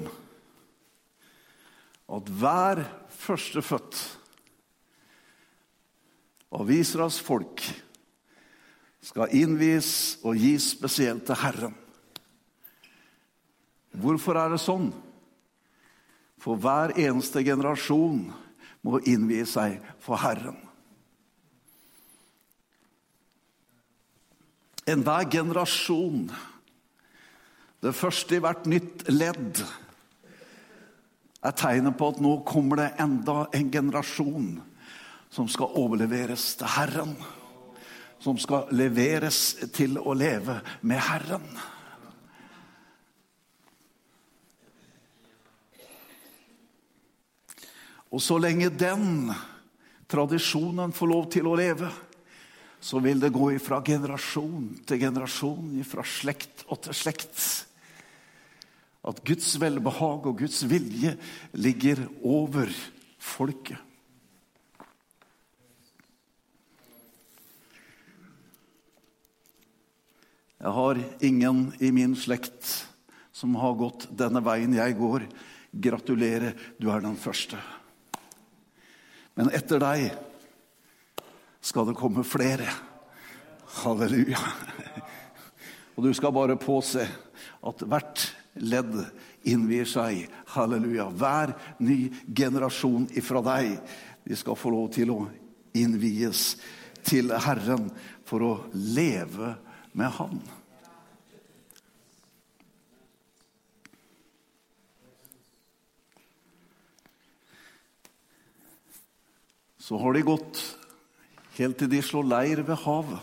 at 2.12 2.30
hver 2.40 2.84
førstefødt 3.24 4.02
av 6.54 6.72
Israels 6.74 7.20
folk 7.24 7.64
skal 9.04 9.34
innvies 9.36 10.20
og 10.24 10.38
gis 10.40 10.70
spesielt 10.76 11.26
til 11.28 11.40
Herren. 11.40 11.74
Hvorfor 13.94 14.38
er 14.40 14.54
det 14.54 14.62
sånn? 14.64 14.90
For 16.42 16.60
hver 16.60 16.96
eneste 17.00 17.44
generasjon 17.46 18.26
må 18.84 19.00
innvie 19.08 19.46
seg 19.48 19.80
for 20.04 20.20
Herren. 20.20 20.58
Enhver 24.90 25.30
generasjon, 25.32 26.26
det 27.84 27.94
første 27.96 28.36
i 28.36 28.42
hvert 28.44 28.66
nytt 28.68 29.06
ledd, 29.08 29.62
er 31.44 31.56
tegnet 31.60 31.98
på 32.00 32.14
at 32.14 32.22
nå 32.24 32.38
kommer 32.48 32.80
det 32.80 32.94
enda 33.04 33.48
en 33.52 33.72
generasjon 33.72 34.52
som 35.34 35.50
skal 35.50 35.76
overleveres 35.80 36.54
til 36.60 36.70
Herren. 36.76 37.16
Som 38.24 38.38
skal 38.40 38.70
leveres 38.72 39.40
til 39.76 39.98
å 40.00 40.14
leve 40.16 40.62
med 40.88 41.02
Herren. 41.04 41.48
Og 48.14 48.22
så 48.22 48.38
lenge 48.38 48.70
den 48.70 49.34
tradisjonen 50.08 50.94
får 50.94 51.10
lov 51.10 51.30
til 51.34 51.50
å 51.50 51.58
leve, 51.58 51.90
så 52.84 53.00
vil 53.02 53.20
det 53.20 53.34
gå 53.34 53.50
fra 53.64 53.82
generasjon 53.82 54.70
til 54.86 55.02
generasjon, 55.02 55.80
fra 55.88 56.06
slekt 56.06 56.66
og 56.70 56.84
til 56.86 56.96
slekt. 57.00 57.40
At 59.04 59.20
Guds 59.28 59.50
velbehag 59.60 60.28
og 60.30 60.38
Guds 60.40 60.62
vilje 60.70 61.18
ligger 61.60 62.06
over 62.24 62.72
folket. 63.20 63.80
Jeg 70.64 70.72
har 70.72 71.00
ingen 71.20 71.66
i 71.84 71.90
min 71.92 72.14
slekt 72.16 72.70
som 73.36 73.58
har 73.60 73.74
gått 73.76 74.06
denne 74.16 74.40
veien 74.46 74.72
jeg 74.78 74.96
går. 74.96 75.26
Gratulerer, 75.74 76.54
du 76.80 76.88
er 76.88 77.04
den 77.04 77.18
første. 77.20 77.60
Men 79.36 79.52
etter 79.52 79.82
deg 79.84 80.06
skal 81.60 81.90
det 81.90 81.98
komme 82.00 82.24
flere. 82.24 82.70
Halleluja. 83.82 84.40
Og 85.98 86.08
du 86.08 86.14
skal 86.16 86.32
bare 86.32 86.56
påse 86.62 87.04
at 87.04 87.84
hvert 87.84 88.24
ledd 88.62 88.96
innvier 89.50 89.88
seg. 89.90 90.28
Halleluja. 90.54 91.10
Hver 91.10 91.56
ny 91.84 92.12
generasjon 92.28 93.10
ifra 93.18 93.42
deg, 93.46 93.78
de 94.24 94.38
skal 94.40 94.58
få 94.60 94.74
lov 94.74 94.92
til 94.96 95.14
å 95.14 95.22
innvies 95.74 96.54
til 97.04 97.34
Herren 97.34 97.90
for 98.28 98.46
å 98.46 98.54
leve 98.74 99.56
med 99.98 100.14
Han. 100.20 100.44
Så 109.84 109.98
har 110.00 110.16
de 110.16 110.22
gått 110.24 110.62
helt 111.58 111.76
til 111.82 111.90
de 111.92 112.00
slår 112.02 112.30
leir 112.30 112.62
ved 112.64 112.80
havet. 112.86 113.20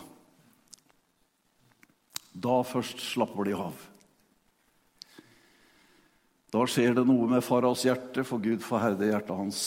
Da 2.31 2.61
først 2.63 3.01
slapper 3.01 3.49
de 3.49 3.55
av. 3.57 3.90
Da 6.51 6.65
skjer 6.67 6.97
det 6.97 7.05
noe 7.07 7.29
med 7.31 7.43
faras 7.47 7.85
hjerte, 7.87 8.25
for 8.27 8.43
Gud 8.43 8.59
forherder 8.65 9.07
hjertet 9.07 9.37
hans. 9.37 9.59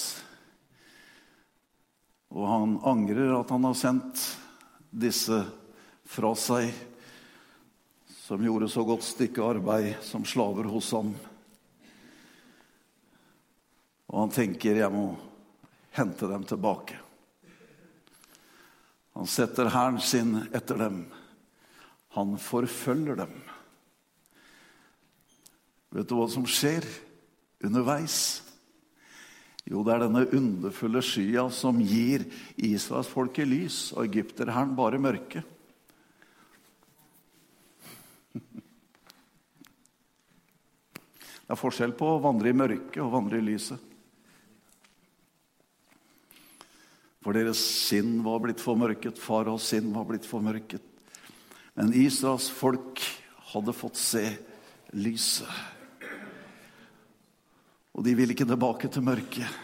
Og 2.34 2.44
han 2.50 2.74
angrer 2.84 3.32
at 3.38 3.52
han 3.54 3.64
har 3.64 3.78
sendt 3.78 4.24
disse 4.92 5.38
fra 6.04 6.34
seg, 6.36 6.68
som 8.24 8.44
gjorde 8.44 8.68
så 8.72 8.84
godt 8.84 9.04
stykke 9.04 9.46
arbeid 9.46 9.94
som 10.04 10.26
slaver 10.28 10.68
hos 10.72 10.90
ham. 10.96 11.14
Og 14.12 14.20
han 14.20 14.36
tenker 14.36 14.76
jeg 14.82 14.92
må 14.92 15.06
hente 15.96 16.28
dem 16.28 16.44
tilbake. 16.48 17.00
Han 19.14 19.28
setter 19.30 19.72
hæren 19.72 20.00
sin 20.04 20.36
etter 20.52 20.84
dem. 20.84 21.04
Han 22.18 22.36
forfølger 22.38 23.24
dem. 23.24 23.36
Vet 25.94 26.08
du 26.10 26.16
hva 26.18 26.26
som 26.26 26.42
skjer 26.46 26.82
underveis? 27.62 28.42
Jo, 29.64 29.80
det 29.86 29.94
er 29.94 30.02
denne 30.02 30.26
underfulle 30.36 31.00
skya 31.04 31.46
som 31.54 31.78
gir 31.80 32.26
Israelsfolket 32.58 33.46
lys, 33.48 33.76
og 33.94 34.04
egypterhæren 34.08 34.74
bare 34.76 34.98
mørke. 35.00 35.44
Det 41.44 41.52
er 41.52 41.60
forskjell 41.60 41.94
på 41.96 42.08
å 42.10 42.22
vandre 42.24 42.50
i 42.50 42.56
mørket 42.56 43.02
og 43.04 43.12
vandre 43.14 43.38
i 43.38 43.44
lyset. 43.44 43.78
For 47.24 47.36
deres 47.36 47.60
sinn 47.60 48.18
var 48.24 48.42
blitt 48.44 48.60
formørket, 48.60 49.20
faraos 49.20 49.70
sinn 49.70 49.92
var 49.94 50.08
blitt 50.08 50.26
formørket. 50.28 50.82
Men 51.78 51.94
Israels 51.96 52.50
folk 52.52 53.00
hadde 53.54 53.76
fått 53.76 53.96
se 54.00 54.26
lyset. 54.92 55.73
Og 57.94 58.04
de 58.04 58.14
ville 58.18 58.34
ikke 58.34 58.46
tilbake 58.48 58.90
til 58.90 59.06
mørket. 59.06 59.60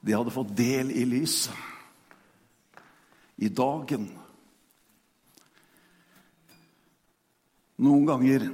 De 0.00 0.14
hadde 0.14 0.32
fått 0.32 0.54
del 0.56 0.92
i 0.96 1.04
lyset. 1.08 1.54
I 3.36 3.50
dagen. 3.52 4.06
Noen 7.84 8.06
ganger 8.08 8.46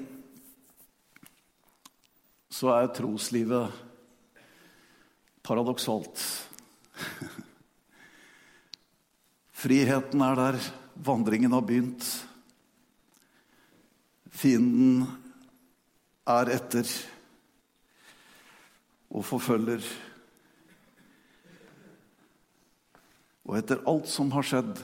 så 2.51 2.73
er 2.75 2.91
troslivet 2.97 3.79
paradoksalt. 5.47 6.19
Friheten 9.63 10.27
er 10.27 10.39
der. 10.41 10.59
Vandringen 11.03 11.55
har 11.55 11.63
begynt. 11.67 12.05
Fienden 14.35 15.07
er 16.27 16.51
etter 16.57 16.87
og 19.13 19.25
forfølger. 19.29 19.85
Og 23.45 23.59
etter 23.59 23.83
alt 23.89 24.09
som 24.09 24.33
har 24.33 24.47
skjedd, 24.47 24.81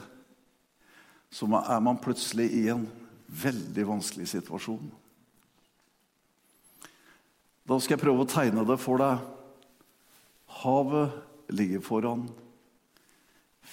så 1.29 1.49
er 1.59 1.81
man 1.85 1.99
plutselig 2.01 2.49
i 2.57 2.67
en 2.73 2.85
veldig 3.29 3.85
vanskelig 3.89 4.27
situasjon. 4.31 4.89
Da 7.69 7.77
skal 7.77 7.95
jeg 7.95 8.01
prøve 8.01 8.25
å 8.25 8.29
tegne 8.29 8.65
det 8.65 8.79
for 8.81 9.01
deg. 9.01 9.21
Havet 10.61 11.53
ligger 11.53 11.83
foran. 11.85 12.25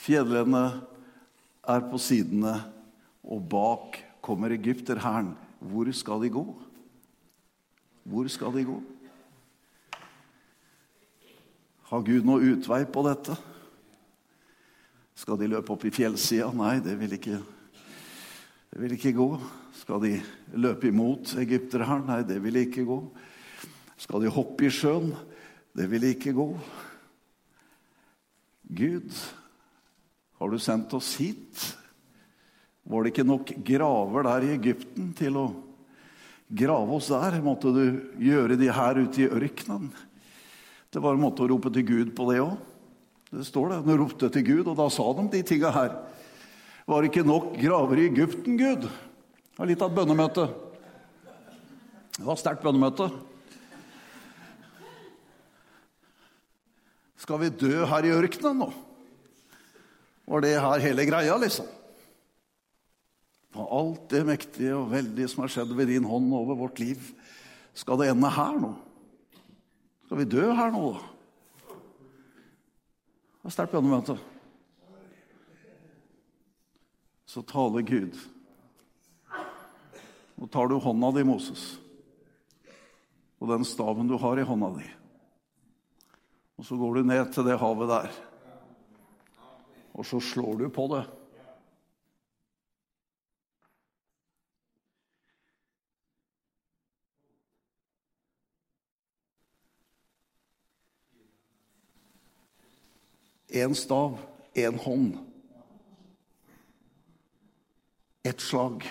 Fjellene 0.04 0.66
er 1.66 1.87
på 1.88 1.98
sidene, 2.00 2.59
og 3.26 3.48
bak 3.50 3.96
kommer 4.22 4.52
egypterhæren. 4.54 5.33
Hvor 5.59 5.88
skal 5.96 6.20
de 6.22 6.31
gå? 6.31 6.44
Hvor 8.07 8.28
skal 8.31 8.52
de 8.54 8.66
gå? 8.68 8.76
Har 11.87 12.03
Gud 12.03 12.25
noe 12.27 12.42
utvei 12.42 12.81
på 12.90 13.03
dette? 13.07 13.37
Skal 15.14 15.38
de 15.38 15.46
løpe 15.53 15.70
opp 15.70 15.85
i 15.87 15.92
fjellsida? 15.94 16.49
Nei, 16.51 16.81
det 16.83 16.96
vil 16.99 17.12
ikke, 17.14 17.37
det 18.72 18.81
vil 18.83 18.94
ikke 18.96 19.12
gå. 19.14 19.29
Skal 19.79 20.03
de 20.03 20.16
løpe 20.59 20.90
imot 20.90 21.37
egyptere 21.38 21.87
her? 21.87 22.03
Nei, 22.09 22.25
det 22.27 22.40
vil 22.42 22.59
ikke 22.59 22.83
gå. 22.88 22.96
Skal 24.03 24.27
de 24.27 24.33
hoppe 24.35 24.66
i 24.66 24.72
sjøen? 24.75 25.12
Det 25.79 25.87
vil 25.92 26.09
ikke 26.11 26.35
gå. 26.35 26.49
Gud 28.66 29.14
har 30.40 30.51
du 30.51 30.59
sendt 30.59 30.96
oss 30.99 31.12
hit? 31.22 31.68
Var 32.83 33.07
det 33.07 33.14
ikke 33.14 33.29
nok 33.31 33.55
graver 33.70 34.27
der 34.27 34.49
i 34.49 34.53
Egypten 34.57 35.14
til 35.14 35.38
å 35.38 35.46
grave 36.51 36.99
oss 36.99 37.14
der? 37.14 37.38
Måtte 37.46 37.70
du 37.70 37.85
gjøre 38.27 38.59
de 38.59 38.75
her 38.75 39.05
ute 39.07 39.22
i 39.22 39.31
ørkenen? 39.31 39.94
Det 40.96 41.02
var 41.04 41.12
en 41.12 41.20
måte 41.20 41.44
å 41.44 41.50
rope 41.50 41.68
til 41.68 41.85
Gud 41.85 42.12
på 42.16 42.24
det 42.30 42.38
òg. 42.40 42.54
Det 43.28 43.42
står 43.44 43.66
det. 43.68 43.80
De 43.85 43.96
ropte 44.00 44.30
til 44.32 44.44
Gud, 44.46 44.68
og 44.72 44.78
da 44.78 44.87
sa 44.88 45.04
de 45.18 45.26
de 45.35 45.42
tinga 45.44 45.68
her. 45.74 45.90
Var 46.88 47.02
det 47.04 47.11
ikke 47.11 47.24
nok 47.28 47.50
graver 47.61 48.00
i 48.00 48.06
Egypten, 48.09 48.56
Gud? 48.56 48.87
Det 48.87 49.61
var 49.61 49.68
litt 49.68 49.85
av 49.85 49.90
et 49.92 49.98
bønnemøte. 49.98 50.46
Det 52.16 52.24
var 52.24 52.40
sterkt 52.40 52.64
bønnemøte. 52.64 53.11
Skal 57.26 57.44
vi 57.44 57.52
dø 57.52 57.85
her 57.92 58.09
i 58.09 58.16
ørkenen 58.16 58.64
nå? 58.64 58.72
Var 60.32 60.46
det 60.48 60.56
her 60.64 60.87
hele 60.87 61.09
greia, 61.12 61.37
liksom? 61.44 61.68
På 63.52 63.68
alt 63.82 64.09
det 64.16 64.24
mektige 64.32 64.72
og 64.80 64.88
veldige 64.96 65.28
som 65.28 65.44
har 65.44 65.52
skjedd 65.59 65.76
ved 65.76 65.92
din 65.92 66.09
hånd 66.09 66.32
over 66.40 66.56
vårt 66.64 66.80
liv, 66.80 67.04
skal 67.76 68.00
det 68.00 68.14
ende 68.14 68.32
her 68.40 68.64
nå? 68.64 68.76
Skal 70.07 70.21
vi 70.23 70.29
dø 70.31 70.47
her 70.55 70.71
nå, 70.75 70.92
da? 70.95 71.75
Det 73.42 73.51
er 73.51 73.55
sterkt 73.55 73.75
bønnemøte. 73.75 74.16
Så 77.27 77.42
taler 77.47 77.85
Gud. 77.87 78.14
Nå 80.37 80.49
tar 80.53 80.71
du 80.71 80.79
hånda 80.83 81.11
di, 81.16 81.25
Moses, 81.27 81.66
og 83.40 83.51
den 83.51 83.66
staven 83.66 84.09
du 84.09 84.16
har 84.21 84.38
i 84.38 84.47
hånda 84.47 84.73
di. 84.79 84.88
Og 86.57 86.64
så 86.64 86.79
går 86.81 86.97
du 86.97 87.11
ned 87.11 87.35
til 87.35 87.47
det 87.47 87.59
havet 87.61 87.92
der 87.92 88.16
og 89.97 90.05
så 90.05 90.21
slår 90.21 90.59
du 90.61 90.69
på 90.69 90.87
det. 90.92 91.05
Én 103.57 103.75
stav, 103.79 104.19
én 104.55 104.77
hånd. 104.85 105.16
Ett 108.27 108.40
slag 108.40 108.85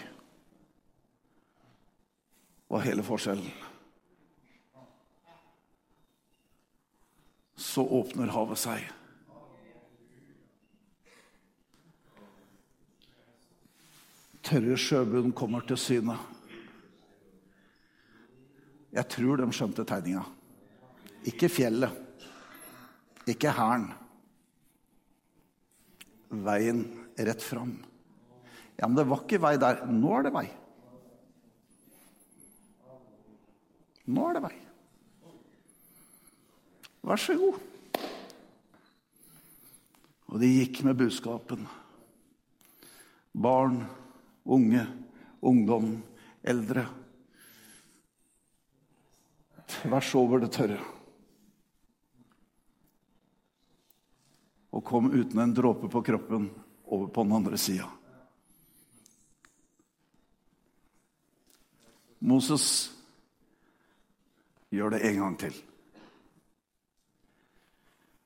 var 2.71 2.86
hele 2.88 3.04
forskjellen. 3.06 3.51
Så 7.56 7.86
åpner 7.99 8.32
havet 8.34 8.63
seg. 8.63 8.88
tørre 14.45 14.78
sjøbunn 14.78 15.34
kommer 15.34 15.65
til 15.65 15.80
syne. 15.80 16.15
Jeg 18.95 19.10
tror 19.12 19.41
de 19.41 19.47
skjønte 19.51 19.86
tegninga. 19.88 20.23
Ikke 21.25 21.49
fjellet, 21.49 21.91
ikke 23.28 23.54
hæren. 23.58 23.89
Veien 26.29 26.83
rett 27.17 27.43
fram. 27.43 27.75
Ja, 28.75 28.88
men 28.88 28.97
det 28.97 29.07
var 29.07 29.23
ikke 29.23 29.41
vei 29.43 29.55
der. 29.61 29.85
Nå 29.88 30.11
er 30.17 30.27
det 30.27 30.33
vei. 30.35 30.47
Nå 34.05 34.27
er 34.29 34.38
det 34.38 34.43
vei. 34.45 34.55
Vær 37.05 37.21
så 37.21 37.38
god. 37.39 37.61
Og 40.33 40.41
de 40.41 40.49
gikk 40.51 40.81
med 40.85 40.97
budskapen. 40.99 41.67
Barn 43.35 43.83
unge 44.45 44.85
ungdom, 45.45 46.03
eldre. 46.43 46.85
Tvers 49.69 50.11
over 50.17 50.41
det 50.43 50.51
tørre. 50.55 50.94
Og 54.75 54.83
kom 54.83 55.07
uten 55.13 55.39
en 55.39 55.53
dråpe 55.55 55.88
på 55.91 56.01
kroppen 56.03 56.49
over 56.85 57.07
på 57.07 57.23
den 57.23 57.38
andre 57.38 57.57
sida. 57.57 57.88
Moses 62.25 62.91
gjør 64.73 64.95
det 64.95 65.01
en 65.07 65.21
gang 65.21 65.39
til. 65.39 65.55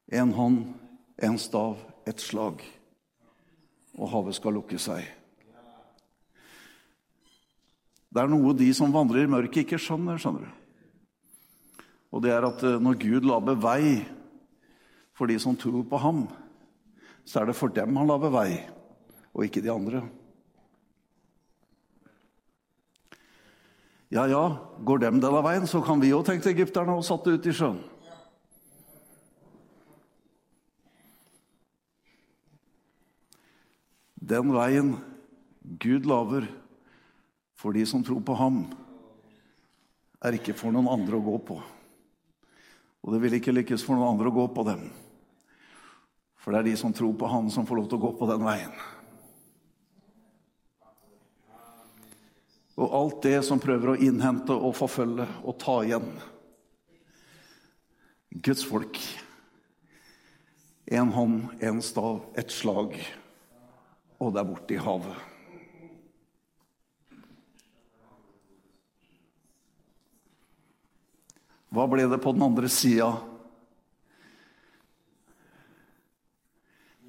En 0.09 0.33
hånd, 0.33 0.59
en 1.21 1.38
stav, 1.38 1.77
et 2.09 2.21
slag, 2.23 2.63
og 3.99 4.09
havet 4.09 4.38
skal 4.39 4.55
lukke 4.57 4.79
seg. 4.81 5.03
Det 8.09 8.23
er 8.23 8.31
noe 8.31 8.55
de 8.57 8.71
som 8.73 8.93
vandrer 8.93 9.27
i 9.27 9.29
mørket, 9.29 9.67
ikke 9.67 9.77
skjønner. 9.77 10.17
skjønner 10.17 10.47
du. 10.47 10.55
Og 12.09 12.23
det 12.25 12.31
er 12.33 12.47
at 12.47 12.63
eh, 12.65 12.79
når 12.81 12.97
Gud 13.03 13.27
laber 13.29 13.59
vei 13.62 13.99
for 15.19 15.27
de 15.27 15.36
som 15.39 15.58
tror 15.60 15.84
på 15.84 15.99
ham, 15.99 16.23
så 17.27 17.41
er 17.41 17.49
det 17.49 17.58
for 17.60 17.71
dem 17.75 17.97
han 17.99 18.08
lager 18.08 18.32
vei, 18.32 18.51
og 19.36 19.43
ikke 19.43 19.60
de 19.60 19.71
andre. 19.73 19.99
Ja, 24.10 24.23
ja, 24.32 24.45
går 24.88 25.03
dem 25.03 25.19
denne 25.19 25.41
veien, 25.43 25.67
så 25.67 25.84
kan 25.84 25.99
vi 25.99 26.13
òg, 26.15 26.23
tenkte 26.25 26.53
egypterne 26.53 26.95
og 26.95 27.03
satte 27.05 27.36
ut 27.36 27.49
i 27.51 27.53
sjøen. 27.53 27.82
Den 34.29 34.53
veien 34.55 34.93
Gud 35.84 36.08
lager 36.08 36.47
for 37.60 37.75
de 37.75 37.84
som 37.89 38.05
tror 38.05 38.23
på 38.23 38.39
ham, 38.39 38.63
er 40.23 40.39
ikke 40.39 40.55
for 40.55 40.71
noen 40.71 40.89
andre 40.89 41.19
å 41.19 41.27
gå 41.27 41.36
på. 41.51 41.60
Og 43.03 43.13
det 43.13 43.21
vil 43.23 43.38
ikke 43.38 43.55
lykkes 43.55 43.84
for 43.86 43.97
noen 43.97 44.15
andre 44.15 44.32
å 44.32 44.38
gå 44.39 44.47
på 44.55 44.65
dem. 44.67 44.89
For 46.49 46.55
det 46.55 46.63
er 46.63 46.71
de 46.71 46.77
som 46.81 46.93
tror 46.97 47.12
på 47.13 47.27
Han, 47.29 47.51
som 47.53 47.65
får 47.69 47.77
lov 47.77 47.88
til 47.91 47.99
å 47.99 48.01
gå 48.01 48.09
på 48.17 48.25
den 48.25 48.41
veien. 48.41 48.71
Og 52.73 52.95
alt 52.97 53.19
det 53.21 53.43
som 53.45 53.62
prøver 53.62 53.91
å 53.91 53.99
innhente 54.01 54.57
og 54.57 54.73
forfølge 54.73 55.27
og 55.43 55.59
ta 55.62 55.75
igjen 55.85 56.09
Guds 58.33 58.65
folk. 58.65 58.97
En 60.89 61.13
hånd, 61.13 61.53
en 61.62 61.85
stav, 61.85 62.23
et 62.33 62.49
slag 62.49 62.97
og 64.17 64.33
det 64.33 64.41
er 64.41 64.49
borte 64.49 64.73
i 64.73 64.81
havet. 64.89 65.25
Hva 71.69 71.91
ble 71.93 72.09
det 72.09 72.25
på 72.25 72.33
den 72.33 72.49
andre 72.49 72.73
sida? 72.73 73.13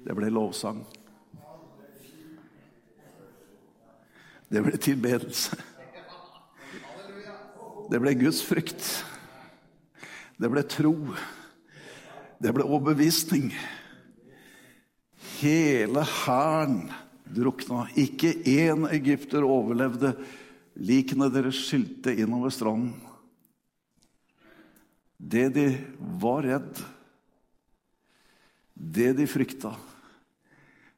Det 0.01 0.15
ble 0.17 0.31
lovsang. 0.33 0.81
Det 4.51 4.63
ble 4.65 4.79
tilbedelse. 4.81 5.59
Det 7.91 7.99
ble 7.99 8.15
Guds 8.19 8.41
frykt. 8.43 8.87
Det 10.39 10.49
ble 10.51 10.63
tro. 10.67 10.95
Det 12.41 12.51
ble 12.55 12.65
overbevisning. 12.65 13.51
Hele 15.39 16.03
hæren 16.03 16.81
drukna. 17.31 17.85
Ikke 17.99 18.33
én 18.47 18.87
egypter 18.91 19.45
overlevde. 19.47 20.15
Likene 20.81 21.29
deres 21.31 21.59
skylte 21.67 22.13
innover 22.15 22.51
stranden. 22.53 22.95
Det 25.21 25.49
de 25.53 25.65
var 26.17 26.41
redd, 26.47 26.79
det 28.73 29.11
de 29.19 29.27
frykta, 29.29 29.75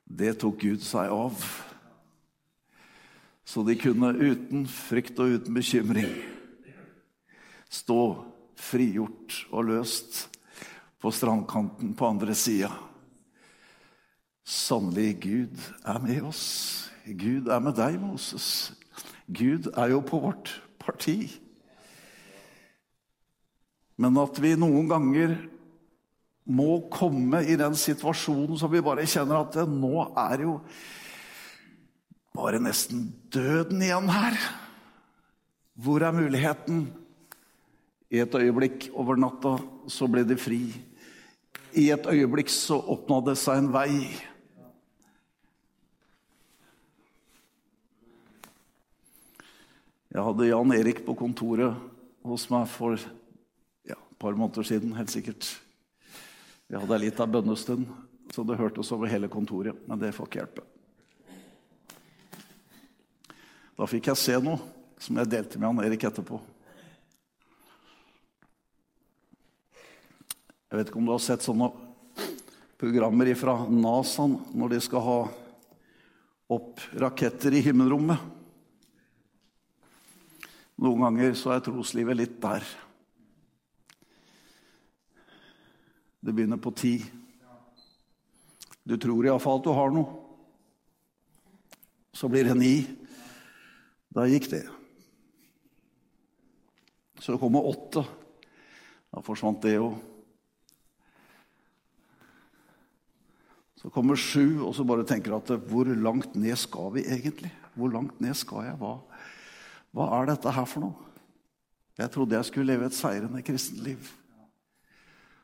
det 0.05 0.35
tok 0.41 0.59
Gud 0.61 0.83
seg 0.85 1.11
av. 1.11 1.39
Så 3.45 3.63
de 3.67 3.75
kunne 3.79 4.13
uten 4.15 4.67
frykt 4.69 5.19
og 5.19 5.37
uten 5.37 5.55
bekymring 5.55 6.13
stå 7.73 7.99
frigjort 8.59 9.39
og 9.51 9.67
løst 9.71 10.27
på 11.01 11.11
strandkanten 11.11 11.95
på 11.97 12.07
andre 12.07 12.35
sida. 12.37 12.71
Sannelig, 14.43 15.17
Gud 15.23 15.59
er 15.87 15.99
med 16.03 16.27
oss. 16.29 16.43
Gud 17.03 17.49
er 17.51 17.63
med 17.63 17.75
deg, 17.79 17.97
Moses. 17.99 18.73
Gud 19.27 19.71
er 19.75 19.91
jo 19.91 20.03
på 20.05 20.19
vårt 20.23 20.51
parti. 20.79 21.31
Men 23.99 24.19
at 24.19 24.39
vi 24.43 24.53
noen 24.59 24.89
ganger 24.91 25.35
må 26.43 26.83
komme 26.91 27.43
i 27.47 27.55
den 27.59 27.75
situasjonen 27.77 28.57
som 28.59 28.71
vi 28.71 28.83
bare 28.83 29.07
kjenner 29.07 29.43
at 29.43 29.55
det, 29.55 29.67
nå 29.69 30.09
er 30.19 30.43
jo 30.43 30.57
bare 32.33 32.59
nesten 32.63 33.07
døden 33.31 33.83
igjen 33.85 34.09
her. 34.11 34.37
Hvor 35.79 36.03
er 36.03 36.15
muligheten? 36.15 36.87
I 38.13 38.19
et 38.21 38.35
øyeblikk 38.37 38.91
over 38.93 39.17
natta 39.17 39.55
så 39.89 40.05
ble 40.11 40.21
de 40.27 40.37
fri. 40.37 40.67
I 41.73 41.87
et 41.95 42.05
øyeblikk 42.05 42.51
så 42.53 42.77
åpna 42.77 43.23
det 43.25 43.37
seg 43.41 43.63
en 43.63 43.71
vei. 43.73 43.95
Jeg 50.13 50.21
hadde 50.21 50.45
Jan 50.51 50.75
Erik 50.75 51.01
på 51.07 51.15
kontoret 51.17 51.73
hos 52.21 52.45
meg 52.53 52.67
for 52.69 52.99
ja, 53.89 53.97
et 53.97 54.19
par 54.21 54.37
måneder 54.37 54.67
siden, 54.67 54.93
helt 54.93 55.09
sikkert. 55.09 55.47
Vi 56.73 56.79
hadde 56.81 56.97
litt 56.97 57.19
av 57.21 57.29
bønnestund, 57.29 57.85
så 58.33 58.41
det 58.49 58.55
hørtes 58.57 58.89
over 58.95 59.05
hele 59.05 59.27
kontoret. 59.29 59.77
Men 59.85 59.99
det 60.01 60.07
får 60.17 60.25
ikke 60.25 60.39
hjelpe. 60.39 60.63
Da 63.77 63.85
fikk 63.91 64.07
jeg 64.09 64.17
se 64.17 64.37
noe 64.41 64.57
som 64.97 65.19
jeg 65.21 65.29
delte 65.29 65.59
med 65.61 65.69
han 65.69 65.83
Erik 65.85 66.07
etterpå. 66.09 66.39
Jeg 70.65 70.79
vet 70.79 70.89
ikke 70.89 70.97
om 70.97 71.11
du 71.11 71.13
har 71.13 71.21
sett 71.21 71.45
sånne 71.45 71.67
programmer 72.81 73.29
fra 73.37 73.53
NASA 73.69 74.25
når 74.25 74.73
de 74.73 74.79
skal 74.81 75.05
ha 75.05 75.19
opp 76.57 76.81
raketter 77.05 77.53
i 77.53 77.61
himmelrommet. 77.67 78.17
Noen 80.81 81.05
ganger 81.05 81.37
så 81.37 81.53
er 81.53 81.61
troslivet 81.69 82.17
litt 82.17 82.41
der. 82.41 82.65
Det 86.33 86.39
begynner 86.39 86.57
på 86.57 86.71
ti. 86.73 86.95
Du 88.81 88.95
tror 88.97 89.27
iallfall 89.27 89.59
at 89.59 89.67
du 89.67 89.69
har 89.77 89.91
noe. 89.93 90.15
Så 92.09 92.25
blir 92.25 92.47
det 92.49 92.55
ni. 92.57 92.71
Da 94.09 94.25
gikk 94.25 94.47
det. 94.49 94.63
Så 97.21 97.35
det 97.35 97.41
kommer 97.43 97.69
åtte. 97.69 98.01
Da 99.13 99.21
forsvant 99.21 99.61
det 99.61 99.75
òg. 99.77 99.93
Så 103.77 103.93
kommer 103.93 104.17
sju, 104.17 104.65
og 104.65 104.73
så 104.73 104.87
bare 104.89 105.05
tenker 105.05 105.37
at 105.37 105.53
hvor 105.69 105.93
langt 105.93 106.33
ned 106.33 106.57
skal 106.57 106.95
vi 106.97 107.05
egentlig? 107.13 107.53
Hvor 107.77 107.93
langt 107.93 108.17
ned 108.25 108.33
skal 108.41 108.71
jeg? 108.71 108.81
Hva? 108.81 108.95
Hva 109.93 110.09
er 110.17 110.33
dette 110.33 110.57
her 110.57 110.65
for 110.65 110.87
noe? 110.87 111.15
Jeg 112.01 112.09
trodde 112.09 112.41
jeg 112.41 112.49
skulle 112.49 112.73
leve 112.73 112.89
et 112.89 112.97
seirende 112.97 113.45
kristenliv. 113.45 114.09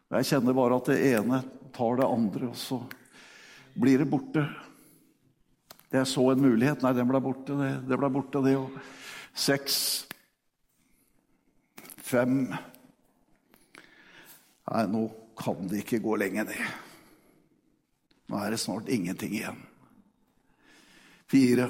Jeg 0.09 0.25
kjenner 0.25 0.57
bare 0.57 0.79
at 0.79 0.89
det 0.89 0.97
ene 1.11 1.43
tar 1.75 1.99
det 1.99 2.07
andre, 2.09 2.49
og 2.49 2.57
så 2.57 2.79
blir 3.77 4.01
det 4.01 4.09
borte. 4.09 4.45
Jeg 5.93 6.09
så 6.09 6.23
en 6.31 6.41
mulighet. 6.41 6.81
Nei, 6.85 6.93
den 6.97 7.09
ble 7.09 7.21
borte. 7.21 7.53
Det, 7.57 7.69
det 7.89 7.97
ble 7.97 8.09
borte, 8.13 8.41
det 8.45 8.55
òg. 8.57 8.77
Seks. 9.37 9.77
Fem. 12.09 12.41
Nei, 14.69 14.83
nå 14.89 15.03
kan 15.39 15.69
det 15.69 15.83
ikke 15.83 16.01
gå 16.03 16.17
lenge 16.21 16.45
ned. 16.49 16.77
Nå 18.29 18.41
er 18.41 18.53
det 18.53 18.61
snart 18.61 18.89
ingenting 18.93 19.33
igjen. 19.33 19.61
Fire. 21.29 21.69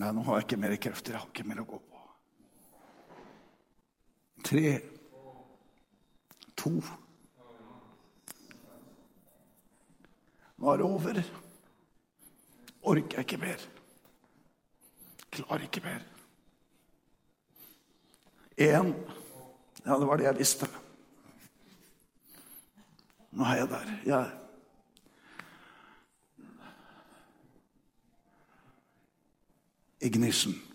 Nei, 0.00 0.10
nå 0.10 0.22
har 0.26 0.40
jeg 0.40 0.48
ikke 0.48 0.62
mer 0.62 0.76
krefter. 0.82 1.14
Jeg 1.14 1.22
har 1.22 1.30
ikke 1.30 1.46
mer 1.50 1.62
å 1.62 1.68
gå 1.68 1.78
på. 1.78 1.91
Tre. 4.52 4.80
To. 6.56 6.70
Nå 10.56 10.70
er 10.70 10.76
det 10.76 10.84
over. 10.84 11.20
Orker 12.82 13.16
jeg 13.16 13.18
ikke 13.18 13.36
mer. 13.36 13.62
Klarer 15.32 15.64
ikke 15.64 15.80
mer. 15.80 16.04
Én. 18.60 18.92
Ja, 19.86 19.96
det 19.96 20.06
var 20.06 20.16
det 20.16 20.24
jeg 20.24 20.38
visste. 20.38 20.68
Nå 23.30 23.44
er 23.44 23.56
jeg 23.56 23.68
der. 23.68 23.96
Jeg 24.04 24.30
Ignition. 30.00 30.71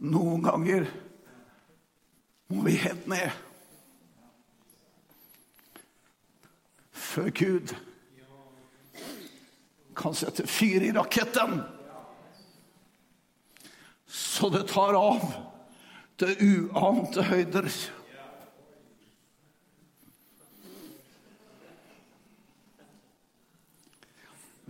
Noen 0.00 0.40
ganger 0.42 0.86
må 2.50 2.64
vi 2.64 2.78
helt 2.80 3.06
ned. 3.10 3.28
Før 6.90 7.28
Gud 7.36 7.74
kan 10.00 10.16
sette 10.16 10.46
fyr 10.48 10.86
i 10.88 10.94
raketten. 10.96 11.60
Så 14.08 14.48
det 14.50 14.64
tar 14.72 14.96
av 14.96 15.20
til 16.20 16.32
uante 16.48 17.24
høyder. 17.28 17.68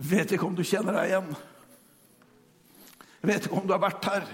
Vet 0.01 0.33
ikke 0.33 0.47
om 0.49 0.55
du 0.57 0.63
kjenner 0.65 0.97
deg 0.97 1.11
igjen. 1.11 1.33
Vet 3.21 3.45
ikke 3.45 3.59
om 3.61 3.67
du 3.69 3.77
har 3.77 3.83
vært 3.83 4.07
her. 4.11 4.31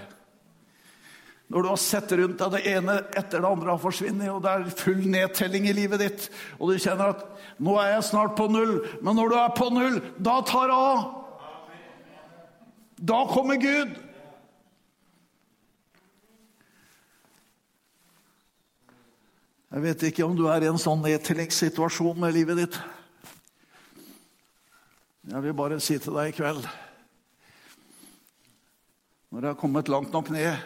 Når 1.48 1.64
du 1.64 1.68
har 1.70 1.80
sett 1.80 2.12
rundt 2.12 2.40
deg 2.42 2.56
det 2.58 2.64
ene 2.74 2.98
etter 3.16 3.40
det 3.40 3.48
andre 3.48 3.72
har 3.72 3.80
forsvunnet, 3.80 4.28
og 4.28 4.42
det 4.44 4.50
er 4.52 4.74
full 4.76 5.06
nedtelling 5.08 5.68
i 5.70 5.76
livet 5.76 6.02
ditt, 6.02 6.26
og 6.58 6.72
du 6.72 6.82
kjenner 6.82 7.14
at 7.14 7.24
'nå 7.58 7.78
er 7.80 7.94
jeg 7.94 8.04
snart 8.10 8.36
på 8.36 8.48
null', 8.52 8.84
men 9.02 9.16
når 9.16 9.28
du 9.28 9.36
er 9.36 9.56
på 9.56 9.70
null, 9.72 9.96
da 10.20 10.42
tar 10.42 10.68
det 10.68 10.76
av. 10.76 11.24
Da 13.00 13.24
kommer 13.32 13.56
Gud. 13.56 13.96
Jeg 19.68 19.82
vet 19.82 20.02
ikke 20.02 20.24
om 20.24 20.36
du 20.36 20.46
er 20.48 20.64
i 20.64 20.68
en 20.68 20.80
sånn 20.80 21.02
nedtellingssituasjon 21.04 22.20
med 22.20 22.32
livet 22.34 22.56
ditt. 22.56 22.78
Jeg 25.28 25.42
vil 25.44 25.54
bare 25.54 25.80
si 25.80 25.98
til 26.00 26.16
deg 26.16 26.30
i 26.30 26.32
kveld 26.32 26.62
Når 29.28 29.42
jeg 29.42 29.50
har 29.50 29.58
kommet 29.60 29.90
langt 29.92 30.12
nok 30.12 30.30
ned, 30.32 30.56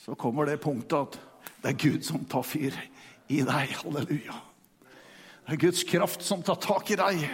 så 0.00 0.14
kommer 0.16 0.48
det 0.48 0.60
punktet 0.62 0.96
at 0.96 1.18
det 1.60 1.72
er 1.74 1.80
Gud 1.80 2.04
som 2.06 2.24
tar 2.24 2.44
fyr 2.46 2.76
i 3.28 3.42
deg. 3.44 3.74
Halleluja. 3.82 4.36
Det 5.44 5.56
er 5.56 5.60
Guds 5.60 5.82
kraft 5.84 6.24
som 6.24 6.42
tar 6.42 6.56
tak 6.62 6.90
i 6.94 6.96
deg. 6.96 7.26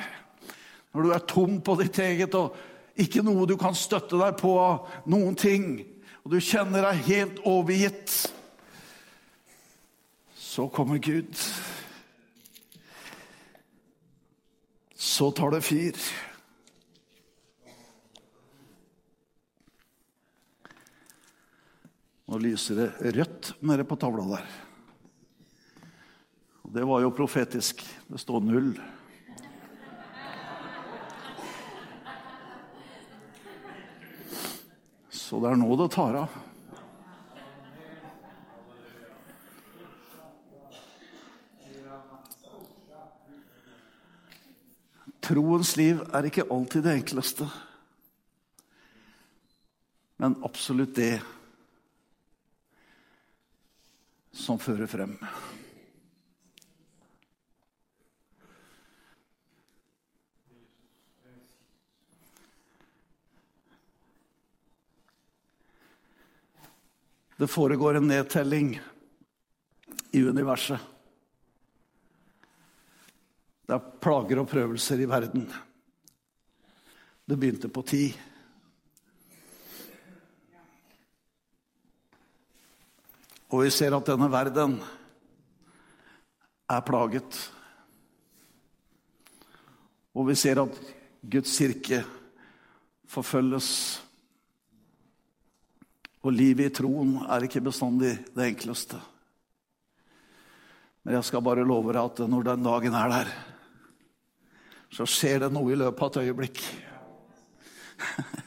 Når 0.93 1.07
du 1.07 1.13
er 1.15 1.29
tom 1.31 1.61
på 1.63 1.77
ditt 1.79 1.99
eget 2.03 2.35
og 2.35 2.57
ikke 2.99 3.23
noe 3.23 3.47
du 3.47 3.55
kan 3.61 3.77
støtte 3.77 4.19
deg 4.19 4.39
på 4.41 4.55
av 4.59 4.89
noen 5.07 5.37
ting, 5.39 5.85
og 6.25 6.33
du 6.33 6.41
kjenner 6.43 6.89
deg 6.89 7.05
helt 7.07 7.43
overgitt, 7.47 8.15
så 10.35 10.67
kommer 10.73 10.99
Gud. 10.99 11.37
Så 14.97 15.31
tar 15.37 15.53
det 15.55 15.63
fyr. 15.69 16.01
Nå 22.37 22.41
lyser 22.43 22.77
det 22.77 23.13
rødt 23.17 23.55
nede 23.65 23.85
på 23.89 23.97
tavla 23.97 24.21
der. 24.29 24.49
Og 26.67 26.73
det 26.75 26.83
var 26.85 27.01
jo 27.01 27.15
profetisk. 27.17 27.81
Det 28.13 28.19
står 28.21 28.43
null. 28.45 28.75
Så 35.09 35.41
det 35.41 35.49
er 35.49 35.57
nå 35.63 35.79
det 35.81 35.87
tar 35.95 36.19
av. 36.21 36.35
Troens 45.25 45.73
liv 45.81 46.05
er 46.13 46.29
ikke 46.29 46.45
alltid 46.53 46.85
det 46.85 46.99
enkleste, 46.99 47.49
men 50.21 50.37
absolutt 50.45 50.93
det 51.01 51.15
som 54.47 54.59
fører 54.63 54.87
frem. 54.87 55.17
Det 67.37 67.47
foregår 67.47 67.95
en 67.95 68.07
nedtelling 68.09 68.81
i 70.11 70.23
universet. 70.23 70.79
Det 73.67 73.75
er 73.75 73.91
plager 74.01 74.41
og 74.41 74.49
prøvelser 74.49 75.03
i 75.03 75.09
verden. 75.11 75.45
Det 77.27 77.37
begynte 77.37 77.69
på 77.69 77.83
ti. 77.83 78.05
Og 83.53 83.63
vi 83.63 83.71
ser 83.71 83.95
at 83.95 84.09
denne 84.09 84.27
verden 84.31 84.79
er 86.67 86.83
plaget. 86.87 87.39
Og 90.17 90.27
vi 90.31 90.35
ser 90.39 90.63
at 90.65 90.79
Guds 91.23 91.59
kirke 91.59 92.01
forfølges. 93.07 93.69
Og 96.27 96.35
livet 96.35 96.73
i 96.73 96.75
troen 96.75 97.21
er 97.31 97.47
ikke 97.47 97.63
bestandig 97.69 98.17
det 98.35 98.49
enkleste. 98.49 98.99
Men 101.07 101.21
jeg 101.21 101.29
skal 101.29 101.45
bare 101.47 101.63
love 101.63 101.93
deg 101.95 102.03
at 102.03 102.25
når 102.27 102.49
den 102.49 102.65
dagen 102.67 102.97
er 102.99 103.13
der, 103.13 103.29
så 104.91 105.07
skjer 105.07 105.45
det 105.45 105.53
noe 105.55 105.71
i 105.71 105.79
løpet 105.79 106.03
av 106.03 106.11
et 106.11 106.27
øyeblikk. 106.27 106.65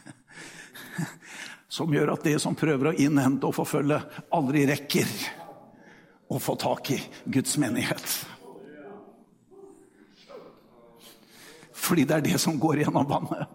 Som 1.69 1.93
gjør 1.93 2.15
at 2.15 2.25
det 2.25 2.39
som 2.41 2.57
prøver 2.57 2.89
å 2.89 2.97
innhente 2.97 3.45
og 3.45 3.53
forfølge, 3.53 3.99
aldri 4.33 4.65
rekker 4.69 5.11
å 6.29 6.39
få 6.41 6.55
tak 6.57 6.91
i 6.95 6.99
Guds 7.29 7.57
menighet. 7.61 8.05
Fordi 11.73 12.05
det 12.09 12.17
er 12.17 12.25
det 12.25 12.37
som 12.41 12.57
går 12.59 12.83
gjennom 12.83 13.07
vannet. 13.09 13.47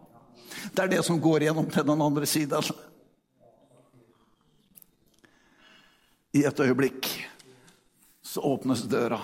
Det 0.75 0.83
er 0.83 0.91
det 0.97 1.03
som 1.07 1.21
går 1.23 1.49
gjennom 1.49 1.67
til 1.71 1.87
den 1.87 2.03
andre 2.03 2.27
siden. 2.27 2.71
I 6.35 6.43
et 6.47 6.61
øyeblikk 6.61 7.11
så 8.23 8.43
åpnes 8.43 8.87
døra. 8.91 9.21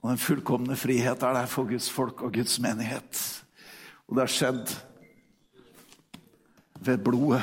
Og 0.00 0.08
den 0.08 0.20
fullkomne 0.20 0.76
frihet 0.78 1.20
er 1.22 1.36
der 1.36 1.50
for 1.50 1.68
Guds 1.68 1.90
folk 1.92 2.24
og 2.24 2.32
Guds 2.34 2.56
menighet. 2.64 3.18
Og 4.08 4.16
det 4.16 4.24
har 4.24 4.32
skjedd 4.32 4.72
ved 6.82 7.02
blodet 7.04 7.42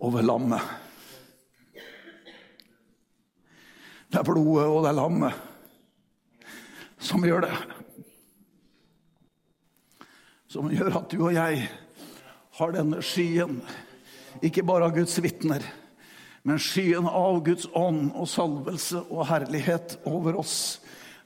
og 0.00 0.14
ved 0.16 0.26
lammet. 0.26 0.60
Det 4.08 4.20
er 4.20 4.26
blodet 4.26 4.66
og 4.68 4.84
det 4.84 4.92
er 4.92 4.98
lammet 5.00 5.42
som 7.04 7.24
gjør 7.26 7.44
det. 7.44 7.54
Som 10.48 10.70
gjør 10.72 11.00
at 11.00 11.10
du 11.10 11.18
og 11.26 11.34
jeg 11.34 11.64
har 12.54 12.74
denne 12.74 13.00
skyen, 13.02 13.58
ikke 14.44 14.64
bare 14.66 14.88
av 14.88 14.94
Guds 14.94 15.16
vitner, 15.22 15.64
men 16.46 16.60
skyen 16.62 17.08
av 17.10 17.40
Guds 17.44 17.66
ånd 17.74 18.12
og 18.12 18.28
salvelse 18.30 19.02
og 19.08 19.26
herlighet 19.28 19.98
over 20.08 20.38
oss 20.44 20.56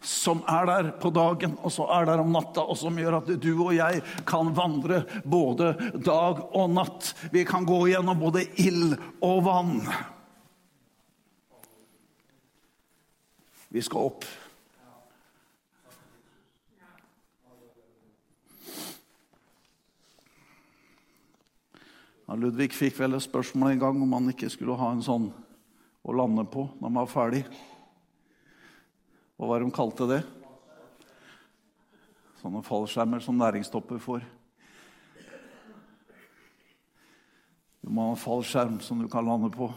som 0.00 0.44
er 0.46 0.66
der 0.66 0.90
på 1.02 1.10
dagen, 1.10 1.56
og 1.62 1.72
så 1.74 1.88
er 1.90 2.06
der 2.06 2.22
om 2.22 2.30
natta, 2.32 2.62
og 2.62 2.78
som 2.78 2.98
gjør 2.98 3.18
at 3.18 3.32
du 3.42 3.50
og 3.56 3.72
jeg 3.74 4.02
kan 4.28 4.52
vandre 4.54 5.02
både 5.26 5.72
dag 6.04 6.44
og 6.54 6.70
natt. 6.70 7.14
Vi 7.34 7.42
kan 7.48 7.66
gå 7.66 7.80
gjennom 7.90 8.20
både 8.20 8.44
ild 8.62 8.94
og 9.24 9.42
vann. 9.48 9.80
Vi 13.68 13.82
skal 13.84 14.12
opp. 14.12 14.28
Ludvig 22.38 22.70
fikk 22.76 23.00
vel 23.00 23.16
et 23.16 23.24
spørsmål 23.24 23.72
en 23.72 23.80
gang 23.80 24.02
om 24.04 24.12
han 24.14 24.30
ikke 24.30 24.50
skulle 24.52 24.76
ha 24.78 24.92
en 24.92 25.02
sånn 25.02 25.30
å 26.04 26.14
lande 26.14 26.44
på 26.46 26.68
når 26.76 26.84
han 26.86 26.98
var 27.00 27.10
ferdig. 27.10 27.42
Hva 29.38 29.46
var 29.46 29.60
det 29.60 29.68
de 29.68 29.74
kalte 29.74 30.06
det? 30.10 30.22
Sånne 32.40 32.58
fallskjermer 32.66 33.22
som 33.22 33.38
næringstopper 33.38 34.00
får. 34.02 34.24
Du 37.86 37.92
må 37.94 38.08
ha 38.08 38.16
en 38.16 38.18
fallskjerm 38.18 38.80
som 38.82 38.98
du 38.98 39.06
kan 39.10 39.26
lande 39.26 39.52
på. 39.54 39.70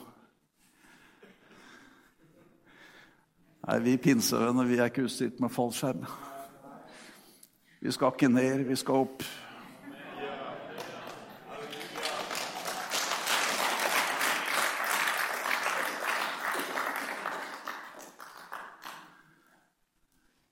Nei, 3.62 3.78
vi 3.86 3.94
pinsevenner 4.02 4.66
vi 4.66 4.82
er 4.82 4.90
ikke 4.90 5.06
utstyrt 5.06 5.38
med 5.40 5.54
fallskjerm. 5.54 6.10
Vi 7.86 7.94
skal 7.94 8.16
ikke 8.16 8.34
ned, 8.34 8.66
vi 8.66 8.82
skal 8.82 9.06
opp. 9.06 9.22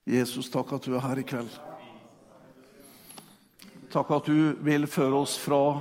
Jesus, 0.09 0.49
takk 0.49 0.71
at 0.73 0.87
du 0.87 0.95
er 0.97 1.03
her 1.05 1.19
i 1.21 1.23
kveld. 1.27 1.51
Takk 3.93 4.09
at 4.15 4.29
du 4.29 4.55
vil 4.65 4.87
føre 4.89 5.21
oss 5.21 5.35
fra 5.37 5.79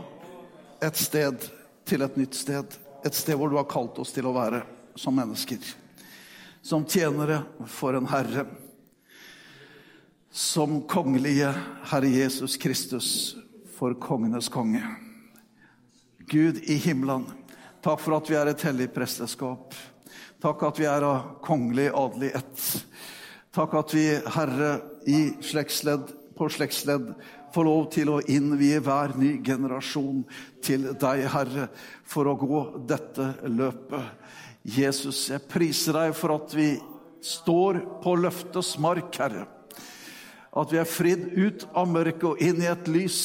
et 0.85 0.97
sted 1.01 1.47
til 1.89 2.05
et 2.05 2.19
nytt 2.21 2.37
sted. 2.37 2.77
Et 3.09 3.15
sted 3.15 3.39
hvor 3.41 3.49
du 3.49 3.57
har 3.57 3.69
kalt 3.69 3.97
oss 4.01 4.13
til 4.13 4.29
å 4.29 4.35
være 4.37 4.61
som 5.01 5.17
mennesker. 5.17 5.63
Som 6.61 6.85
tjenere 6.85 7.41
for 7.73 7.97
en 7.97 8.09
herre. 8.11 8.45
Som 10.29 10.83
kongelige 10.91 11.55
Herre 11.89 12.13
Jesus 12.13 12.59
Kristus 12.61 13.11
for 13.79 13.97
kongenes 13.97 14.51
konge. 14.53 14.83
Gud 16.29 16.61
i 16.69 16.77
himmelen, 16.85 17.25
takk 17.81 18.03
for 18.05 18.19
at 18.19 18.29
vi 18.29 18.37
er 18.37 18.53
et 18.53 18.65
hellig 18.69 18.91
presteskap. 18.93 19.73
Takk 20.43 20.69
at 20.69 20.81
vi 20.83 20.89
er 20.91 21.07
av 21.07 21.39
kongelig 21.45 21.89
adelig 21.97 22.35
ett. 22.37 22.67
Takk 23.55 23.75
at 23.81 23.95
vi, 23.97 24.07
Herre, 24.35 24.73
i 25.09 25.33
slektsledd 25.45 26.11
på 26.39 26.49
slektsledd 26.53 27.15
får 27.55 27.67
lov 27.67 27.87
til 27.95 28.11
å 28.13 28.21
innvie 28.31 28.81
hver 28.85 29.15
ny 29.19 29.39
generasjon 29.45 30.23
til 30.65 30.91
deg, 31.01 31.25
Herre, 31.33 31.69
for 32.07 32.29
å 32.29 32.37
gå 32.39 32.63
dette 32.89 33.33
løpet. 33.49 34.13
Jesus, 34.69 35.29
jeg 35.33 35.49
priser 35.49 35.97
deg 35.97 36.15
for 36.17 36.37
at 36.37 36.55
vi 36.55 36.75
står 37.25 37.81
på 38.05 38.15
løftets 38.21 38.77
mark, 38.83 39.11
Herre. 39.17 39.47
At 40.59 40.73
vi 40.73 40.81
er 40.81 40.89
fridd 40.89 41.31
ut 41.39 41.65
av 41.73 41.89
mørket 41.91 42.29
og 42.29 42.43
inn 42.45 42.61
i 42.63 42.71
et 42.71 42.91
lys 42.91 43.21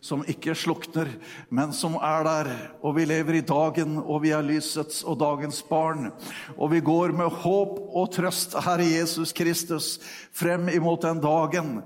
som 0.00 0.22
ikke 0.28 0.54
slukner, 0.56 1.08
men 1.52 1.74
som 1.76 1.98
er 2.00 2.24
der. 2.26 2.50
Og 2.82 2.96
vi 2.96 3.04
lever 3.08 3.38
i 3.38 3.44
dagen, 3.44 3.98
og 4.00 4.22
vi 4.24 4.32
er 4.36 4.44
lysets 4.44 5.02
og 5.04 5.18
dagens 5.20 5.60
barn. 5.68 6.08
Og 6.56 6.72
vi 6.72 6.80
går 6.84 7.12
med 7.16 7.32
håp 7.42 7.78
og 7.88 8.10
trøst, 8.16 8.56
Herre 8.64 8.88
Jesus 8.88 9.34
Kristus, 9.36 9.98
frem 10.32 10.68
imot 10.72 11.04
den 11.04 11.20
dagen. 11.22 11.76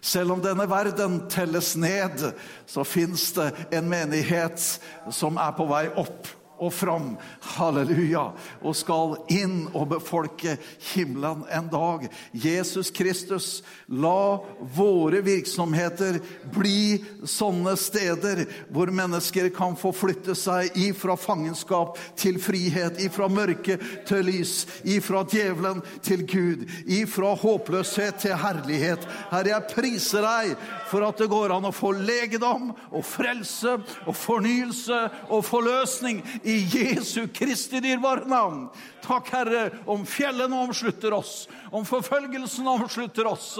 Selv 0.00 0.32
om 0.36 0.42
denne 0.42 0.68
verden 0.70 1.20
telles 1.28 1.74
ned, 1.76 2.30
så 2.66 2.84
fins 2.86 3.32
det 3.36 3.50
en 3.74 3.88
menighet 3.90 4.62
som 5.10 5.40
er 5.40 5.54
på 5.56 5.66
vei 5.68 5.88
opp 5.98 6.34
og 6.58 6.72
fram, 6.74 7.12
halleluja, 7.56 8.24
og 8.62 8.76
skal 8.76 9.16
inn 9.32 9.66
og 9.72 9.88
befolke 9.94 10.56
himmelen 10.92 11.44
en 11.54 11.68
dag. 11.72 12.06
Jesus 12.32 12.90
Kristus, 12.94 13.62
la 13.88 14.40
våre 14.74 15.22
virksomheter 15.24 16.20
bli 16.54 16.98
sånne 17.28 17.74
steder 17.78 18.44
hvor 18.72 18.92
mennesker 18.94 19.50
kan 19.54 19.76
få 19.78 19.92
flytte 19.96 20.36
seg 20.38 20.76
ifra 20.78 21.16
fangenskap 21.18 21.98
til 22.18 22.40
frihet, 22.42 23.00
ifra 23.02 23.28
mørke 23.32 23.78
til 24.08 24.26
lys, 24.28 24.66
ifra 24.84 25.24
djevelen 25.28 25.82
til 26.04 26.24
Gud, 26.28 26.66
ifra 26.84 27.34
håpløshet 27.38 28.22
til 28.24 28.36
herlighet. 28.38 29.04
Herre, 29.32 29.54
jeg 29.54 29.70
priser 29.74 30.24
deg 30.24 30.54
for 30.88 31.04
at 31.06 31.20
det 31.20 31.30
går 31.30 31.52
an 31.54 31.68
å 31.68 31.74
få 31.74 31.92
legedom 31.96 32.70
og 32.88 33.04
frelse 33.06 33.76
og 34.08 34.14
fornyelse 34.16 34.98
og 35.28 35.44
forløsning 35.46 36.22
i 36.48 36.56
Jesu 36.72 37.26
Kristi 37.34 37.80
dyrebare 37.84 38.28
navn. 38.28 38.68
Takk, 39.04 39.28
Herre, 39.32 39.64
om 39.86 40.06
fjellene 40.08 40.56
omslutter 40.64 41.12
oss, 41.16 41.48
om 41.70 41.84
forfølgelsen 41.88 42.66
omslutter 42.68 43.28
oss, 43.28 43.50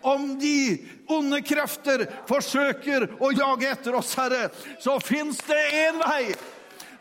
om 0.00 0.32
de 0.40 0.56
onde 1.10 1.42
krefter 1.46 2.04
forsøker 2.28 3.06
å 3.22 3.30
jage 3.34 3.70
etter 3.70 3.98
oss, 3.98 4.14
Herre, 4.18 4.48
så 4.82 4.98
fins 5.02 5.38
det 5.46 5.62
én 5.84 6.02
vei 6.02 6.34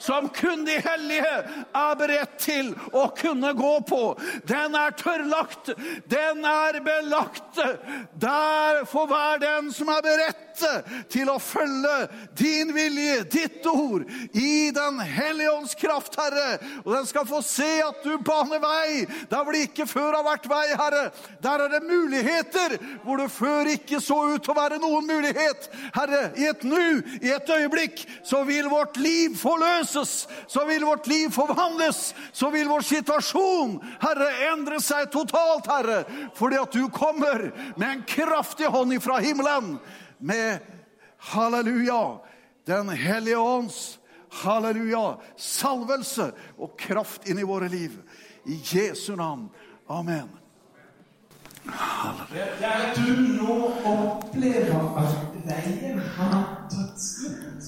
som 0.01 0.29
kun 0.29 0.65
de 0.65 0.79
hellige 0.81 1.33
er 1.77 1.95
beredt 1.99 2.37
til 2.41 2.73
å 2.91 3.07
kunne 3.17 3.53
gå 3.57 3.73
på. 3.87 4.01
Den 4.49 4.75
er 4.77 4.95
tørrlagt, 4.97 5.73
den 6.09 6.45
er 6.45 6.79
belagt. 6.85 7.59
Der 8.21 8.81
for 8.89 9.09
hver 9.11 9.41
den 9.41 9.69
som 9.75 9.91
er 9.93 10.01
beredt 10.05 10.47
til 11.11 11.29
å 11.31 11.37
følge 11.41 12.07
din 12.37 12.73
vilje, 12.75 13.21
ditt 13.31 13.65
ord, 13.69 14.05
i 14.33 14.71
Den 14.71 14.99
hellige 14.99 15.51
ånds 15.51 15.73
kraft, 15.75 16.15
Herre. 16.19 16.57
Og 16.83 16.93
den 16.95 17.07
skal 17.09 17.25
få 17.27 17.41
se 17.45 17.69
at 17.83 18.03
du 18.03 18.15
baner 18.25 18.61
vei 18.61 19.05
der 19.29 19.43
hvor 19.43 19.53
det 19.55 19.65
ikke 19.67 19.87
før 19.89 20.17
har 20.17 20.25
vært 20.25 20.47
vei, 20.49 20.65
Herre. 20.79 21.03
Der 21.43 21.65
er 21.65 21.73
det 21.73 21.81
muligheter 21.87 22.77
hvor 23.03 23.21
det 23.21 23.29
før 23.33 23.69
ikke 23.73 24.01
så 24.03 24.17
ut 24.33 24.43
til 24.43 24.53
å 24.53 24.57
være 24.57 24.79
noen 24.81 25.07
mulighet. 25.09 25.69
Herre, 25.95 26.23
i 26.39 26.47
et 26.49 26.65
nu, 26.67 27.01
i 27.21 27.33
et 27.33 27.53
øyeblikk, 27.57 28.05
så 28.27 28.43
vil 28.47 28.69
vårt 28.71 28.97
liv 29.01 29.37
forløses. 29.91 30.27
Så 30.47 30.65
vil 30.65 30.85
vårt 30.85 31.07
liv 31.07 31.31
forvandles. 31.31 32.13
Så 32.31 32.49
vil 32.49 32.67
vår 32.67 32.81
situasjon, 32.81 33.79
Herre, 34.01 34.29
endre 34.53 34.79
seg 34.81 35.11
totalt, 35.11 35.67
Herre. 35.67 36.03
Fordi 36.35 36.57
at 36.57 36.71
du 36.71 36.89
kommer 36.89 37.51
med 37.77 37.89
en 37.89 38.03
kraftig 38.03 38.67
hånd 38.67 38.93
ifra 38.93 39.19
himmelen 39.19 39.79
med 40.19 40.59
halleluja, 41.17 42.19
Den 42.65 42.89
hellige 42.89 43.37
ånds 43.37 43.97
halleluja, 44.43 45.17
salvelse 45.35 46.31
og 46.61 46.77
kraft 46.77 47.25
inn 47.27 47.39
i 47.39 47.43
våre 47.43 47.67
liv. 47.67 47.97
I 48.45 48.61
Jesu 48.63 49.15
navn. 49.15 49.49
Amen. 49.89 50.29
Der 52.61 52.93
du 52.95 53.17
nå 53.41 53.57
opplever 53.85 54.97
at 55.01 55.35
veien 55.45 55.99
har 56.15 56.45
tatt 56.69 57.01
slutt, 57.01 57.60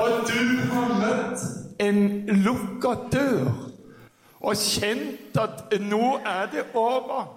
og 0.00 0.26
du 0.28 0.42
har 0.72 0.92
møtt 1.00 1.46
en 1.80 2.00
lukka 2.44 2.94
dør 3.12 3.48
og 4.40 4.54
kjent 4.60 5.38
at 5.40 5.74
nå 5.80 6.18
er 6.26 6.46
det 6.52 6.64
over 6.74 7.36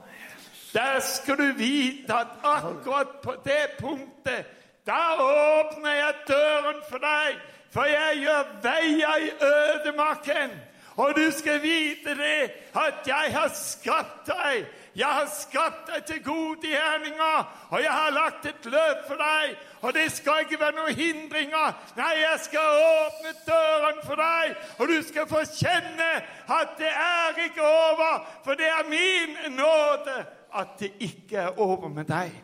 der 0.73 0.99
skal 0.99 1.38
du 1.38 1.53
vite 1.57 2.13
at 2.13 2.27
akkurat 2.43 3.07
på 3.23 3.33
det 3.43 3.65
punktet, 3.79 4.45
da 4.88 5.15
åpner 5.19 5.93
jeg 5.93 6.13
døren 6.27 6.81
for 6.89 6.97
deg. 6.97 7.39
For 7.73 7.85
jeg 7.85 8.21
gjør 8.21 8.43
veier 8.63 9.15
i 9.25 9.29
ødemarken. 9.45 10.53
Og 10.95 11.13
du 11.15 11.31
skal 11.31 11.62
vite 11.62 12.15
det, 12.17 12.51
at 12.75 13.07
jeg 13.07 13.33
har 13.33 13.49
skapt 13.53 14.27
deg. 14.27 14.65
Jeg 14.99 15.07
har 15.07 15.29
skapt 15.31 15.88
deg 15.88 16.01
til 16.09 16.17
gode 16.23 16.67
gjerninger, 16.67 17.43
og 17.69 17.83
jeg 17.83 17.91
har 17.91 18.09
lagt 18.12 18.47
et 18.49 18.65
løp 18.67 19.05
for 19.07 19.21
deg. 19.21 19.53
Og 19.81 19.93
det 19.95 20.09
skal 20.12 20.43
ikke 20.43 20.59
være 20.59 20.75
noen 20.75 20.97
hindringer. 20.97 21.77
Nei, 21.95 22.09
jeg 22.19 22.41
skal 22.43 22.81
åpne 22.88 23.31
døren 23.47 24.01
for 24.03 24.19
deg, 24.19 24.57
og 24.77 24.91
du 24.91 24.97
skal 25.07 25.29
få 25.29 25.45
kjenne 25.53 26.09
at 26.57 26.75
det 26.81 26.91
er 26.91 27.39
ikke 27.45 27.63
over, 27.63 28.27
for 28.43 28.59
det 28.59 28.67
er 28.67 28.91
min 28.91 29.55
nåde 29.55 30.17
at 30.59 30.75
det 30.79 30.91
ikke 30.99 31.38
er 31.38 31.59
over 31.59 31.88
med 31.88 32.09
deg? 32.12 32.35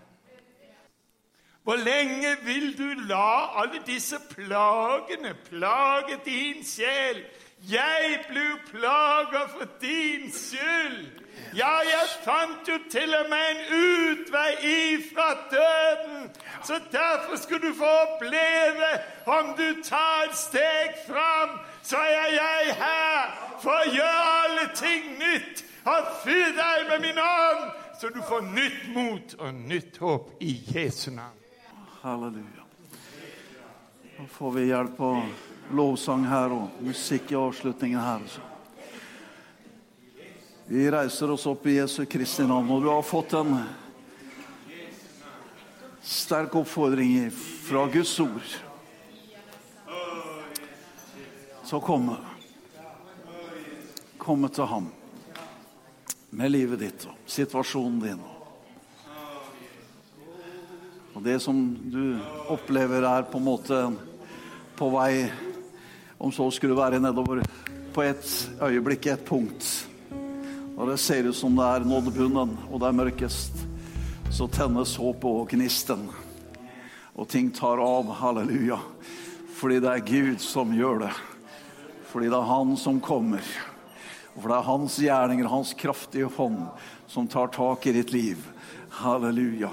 Hvor 1.65 1.75
lenge 1.75 2.37
vil 2.45 2.77
du 2.77 2.87
la 3.09 3.59
alle 3.61 3.81
disse 3.85 4.19
plagene 4.29 5.33
plage 5.49 6.19
din 6.25 6.63
sjel? 6.63 7.23
Jeg 7.69 8.19
blir 8.29 8.59
plaga 8.69 9.47
for 9.49 9.65
din 9.81 10.31
skyld. 10.31 11.24
Ja, 11.55 11.71
jeg 11.87 12.09
fant 12.25 12.67
jo 12.67 12.77
til 12.91 13.15
og 13.15 13.29
med 13.31 13.45
en 13.51 13.61
utvei 13.79 14.49
ifra 14.71 15.27
døden. 15.51 16.29
Så 16.63 16.79
derfor 16.91 17.35
skulle 17.35 17.69
du 17.69 17.77
få 17.77 17.91
oppleve 18.07 18.91
om 19.25 19.53
du 19.57 19.81
tar 19.83 20.27
et 20.27 20.35
steg 20.37 20.99
fram, 21.07 21.59
så 21.83 21.97
er 21.97 22.29
jeg 22.35 22.75
her 22.81 23.39
for 23.61 23.77
å 23.77 23.93
gjøre 23.93 24.27
alle 24.43 24.69
ting 24.75 25.15
nytt 25.21 25.65
og 25.85 26.13
fyr 26.25 26.53
deg 26.57 26.87
med 26.89 27.03
min 27.05 27.19
ånd 27.21 27.65
så 27.99 28.09
du 28.09 28.21
får 28.21 28.41
nytt 28.41 28.95
mot 28.95 29.33
og 29.39 29.53
nytt 29.53 29.97
håp 29.97 30.43
i 30.43 30.51
Jesu 30.67 31.11
navn. 31.11 31.39
Halleluja. 32.01 32.65
Nå 34.17 34.25
får 34.31 34.51
vi 34.51 34.65
hjelp 34.67 34.99
av 35.01 35.45
lovsang 35.75 36.25
her 36.27 36.53
og 36.55 36.81
musikk 36.83 37.31
i 37.31 37.39
avslutningen 37.39 37.99
her. 37.99 38.27
Vi 40.67 40.91
reiser 40.91 41.31
oss 41.31 41.45
opp 41.45 41.67
i 41.67 41.75
Jesu 41.75 42.05
Kristi 42.09 42.41
navn, 42.41 42.71
og 42.73 42.81
du 42.81 42.87
har 42.89 43.03
fått 43.05 43.35
en 43.37 43.51
sterk 46.01 46.55
oppfordring 46.57 47.29
fra 47.67 47.83
Guds 47.93 48.15
ord. 48.19 48.55
Så 51.69 51.81
komme. 51.85 52.17
Komme 54.17 54.49
til 54.49 54.65
ham 54.73 54.89
med 56.33 56.49
livet 56.49 56.81
ditt 56.81 57.07
og 57.13 57.29
situasjonen 57.29 58.01
din. 58.01 58.27
Og 61.13 61.21
det 61.23 61.39
som 61.45 61.61
du 61.77 62.17
opplever, 62.49 63.05
er 63.05 63.29
på 63.29 63.37
en 63.37 63.51
måte 63.53 63.83
på 64.75 64.89
vei 64.97 65.27
Om 66.17 66.31
så 66.31 66.45
skulle 66.49 66.77
være 66.77 66.97
nedover 67.03 67.41
på 67.93 68.01
et 68.01 68.29
øyeblikk, 68.63 69.05
et 69.11 69.25
punkt. 69.27 69.67
Og 70.75 70.89
det 70.89 70.97
ser 70.99 71.23
ut 71.23 71.35
som 71.35 71.55
det 71.55 71.63
er 71.63 71.85
nådd 71.87 72.09
bunnen, 72.11 72.51
og 72.67 72.81
det 72.81 72.87
er 72.89 72.97
mørkest. 72.97 73.61
Så 74.27 74.47
tennes 74.51 74.97
håpet 74.99 75.29
og 75.29 75.53
gnisten. 75.53 76.01
Og 77.15 77.29
ting 77.31 77.47
tar 77.55 77.79
av. 77.79 78.09
Halleluja. 78.19 78.81
Fordi 79.55 79.79
det 79.79 79.93
er 79.93 80.03
Gud 80.03 80.43
som 80.43 80.73
gjør 80.75 81.05
det. 81.05 81.13
Fordi 82.11 82.27
det 82.27 82.35
er 82.35 82.51
Han 82.51 82.75
som 82.75 82.99
kommer. 82.99 83.43
Og 84.35 84.41
For 84.41 84.51
det 84.51 84.57
er 84.57 84.67
hans 84.67 84.99
gjerninger, 84.99 85.47
hans 85.47 85.73
kraftige 85.79 86.27
hånd, 86.35 86.65
som 87.07 87.27
tar 87.27 87.47
tak 87.55 87.87
i 87.87 87.95
ditt 87.95 88.11
liv. 88.11 88.41
Halleluja. 88.89 89.71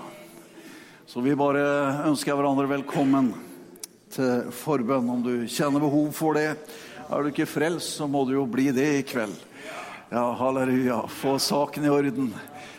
Så 1.07 1.21
vi 1.21 1.35
bare 1.35 2.07
ønsker 2.07 2.39
hverandre 2.39 2.71
velkommen 2.71 3.33
til 4.15 4.53
forbønn 4.55 5.11
om 5.11 5.25
du 5.25 5.49
kjenner 5.51 5.83
behov 5.83 6.13
for 6.15 6.39
det. 6.39 6.53
Er 7.11 7.23
du 7.23 7.33
ikke 7.33 7.51
frelst, 7.51 7.99
så 7.99 8.07
må 8.07 8.23
du 8.25 8.37
jo 8.37 8.47
bli 8.47 8.71
det 8.71 8.87
i 9.01 9.03
kveld. 9.03 9.35
Ja, 10.15 10.33
halleluja. 10.33 11.07
Få 11.09 11.39
saken 11.39 11.85
i 11.85 11.89
orden 11.89 12.35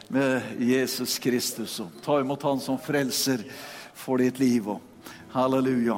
med 0.07 0.41
Jesus 0.59 1.19
Kristus 1.19 1.79
og 1.79 1.87
ta 2.05 2.19
imot 2.21 2.43
Han 2.45 2.59
som 2.61 2.77
frelser 2.77 3.41
for 3.97 4.21
ditt 4.21 4.37
liv. 4.37 4.67
Og 4.69 5.07
halleluja. 5.33 5.95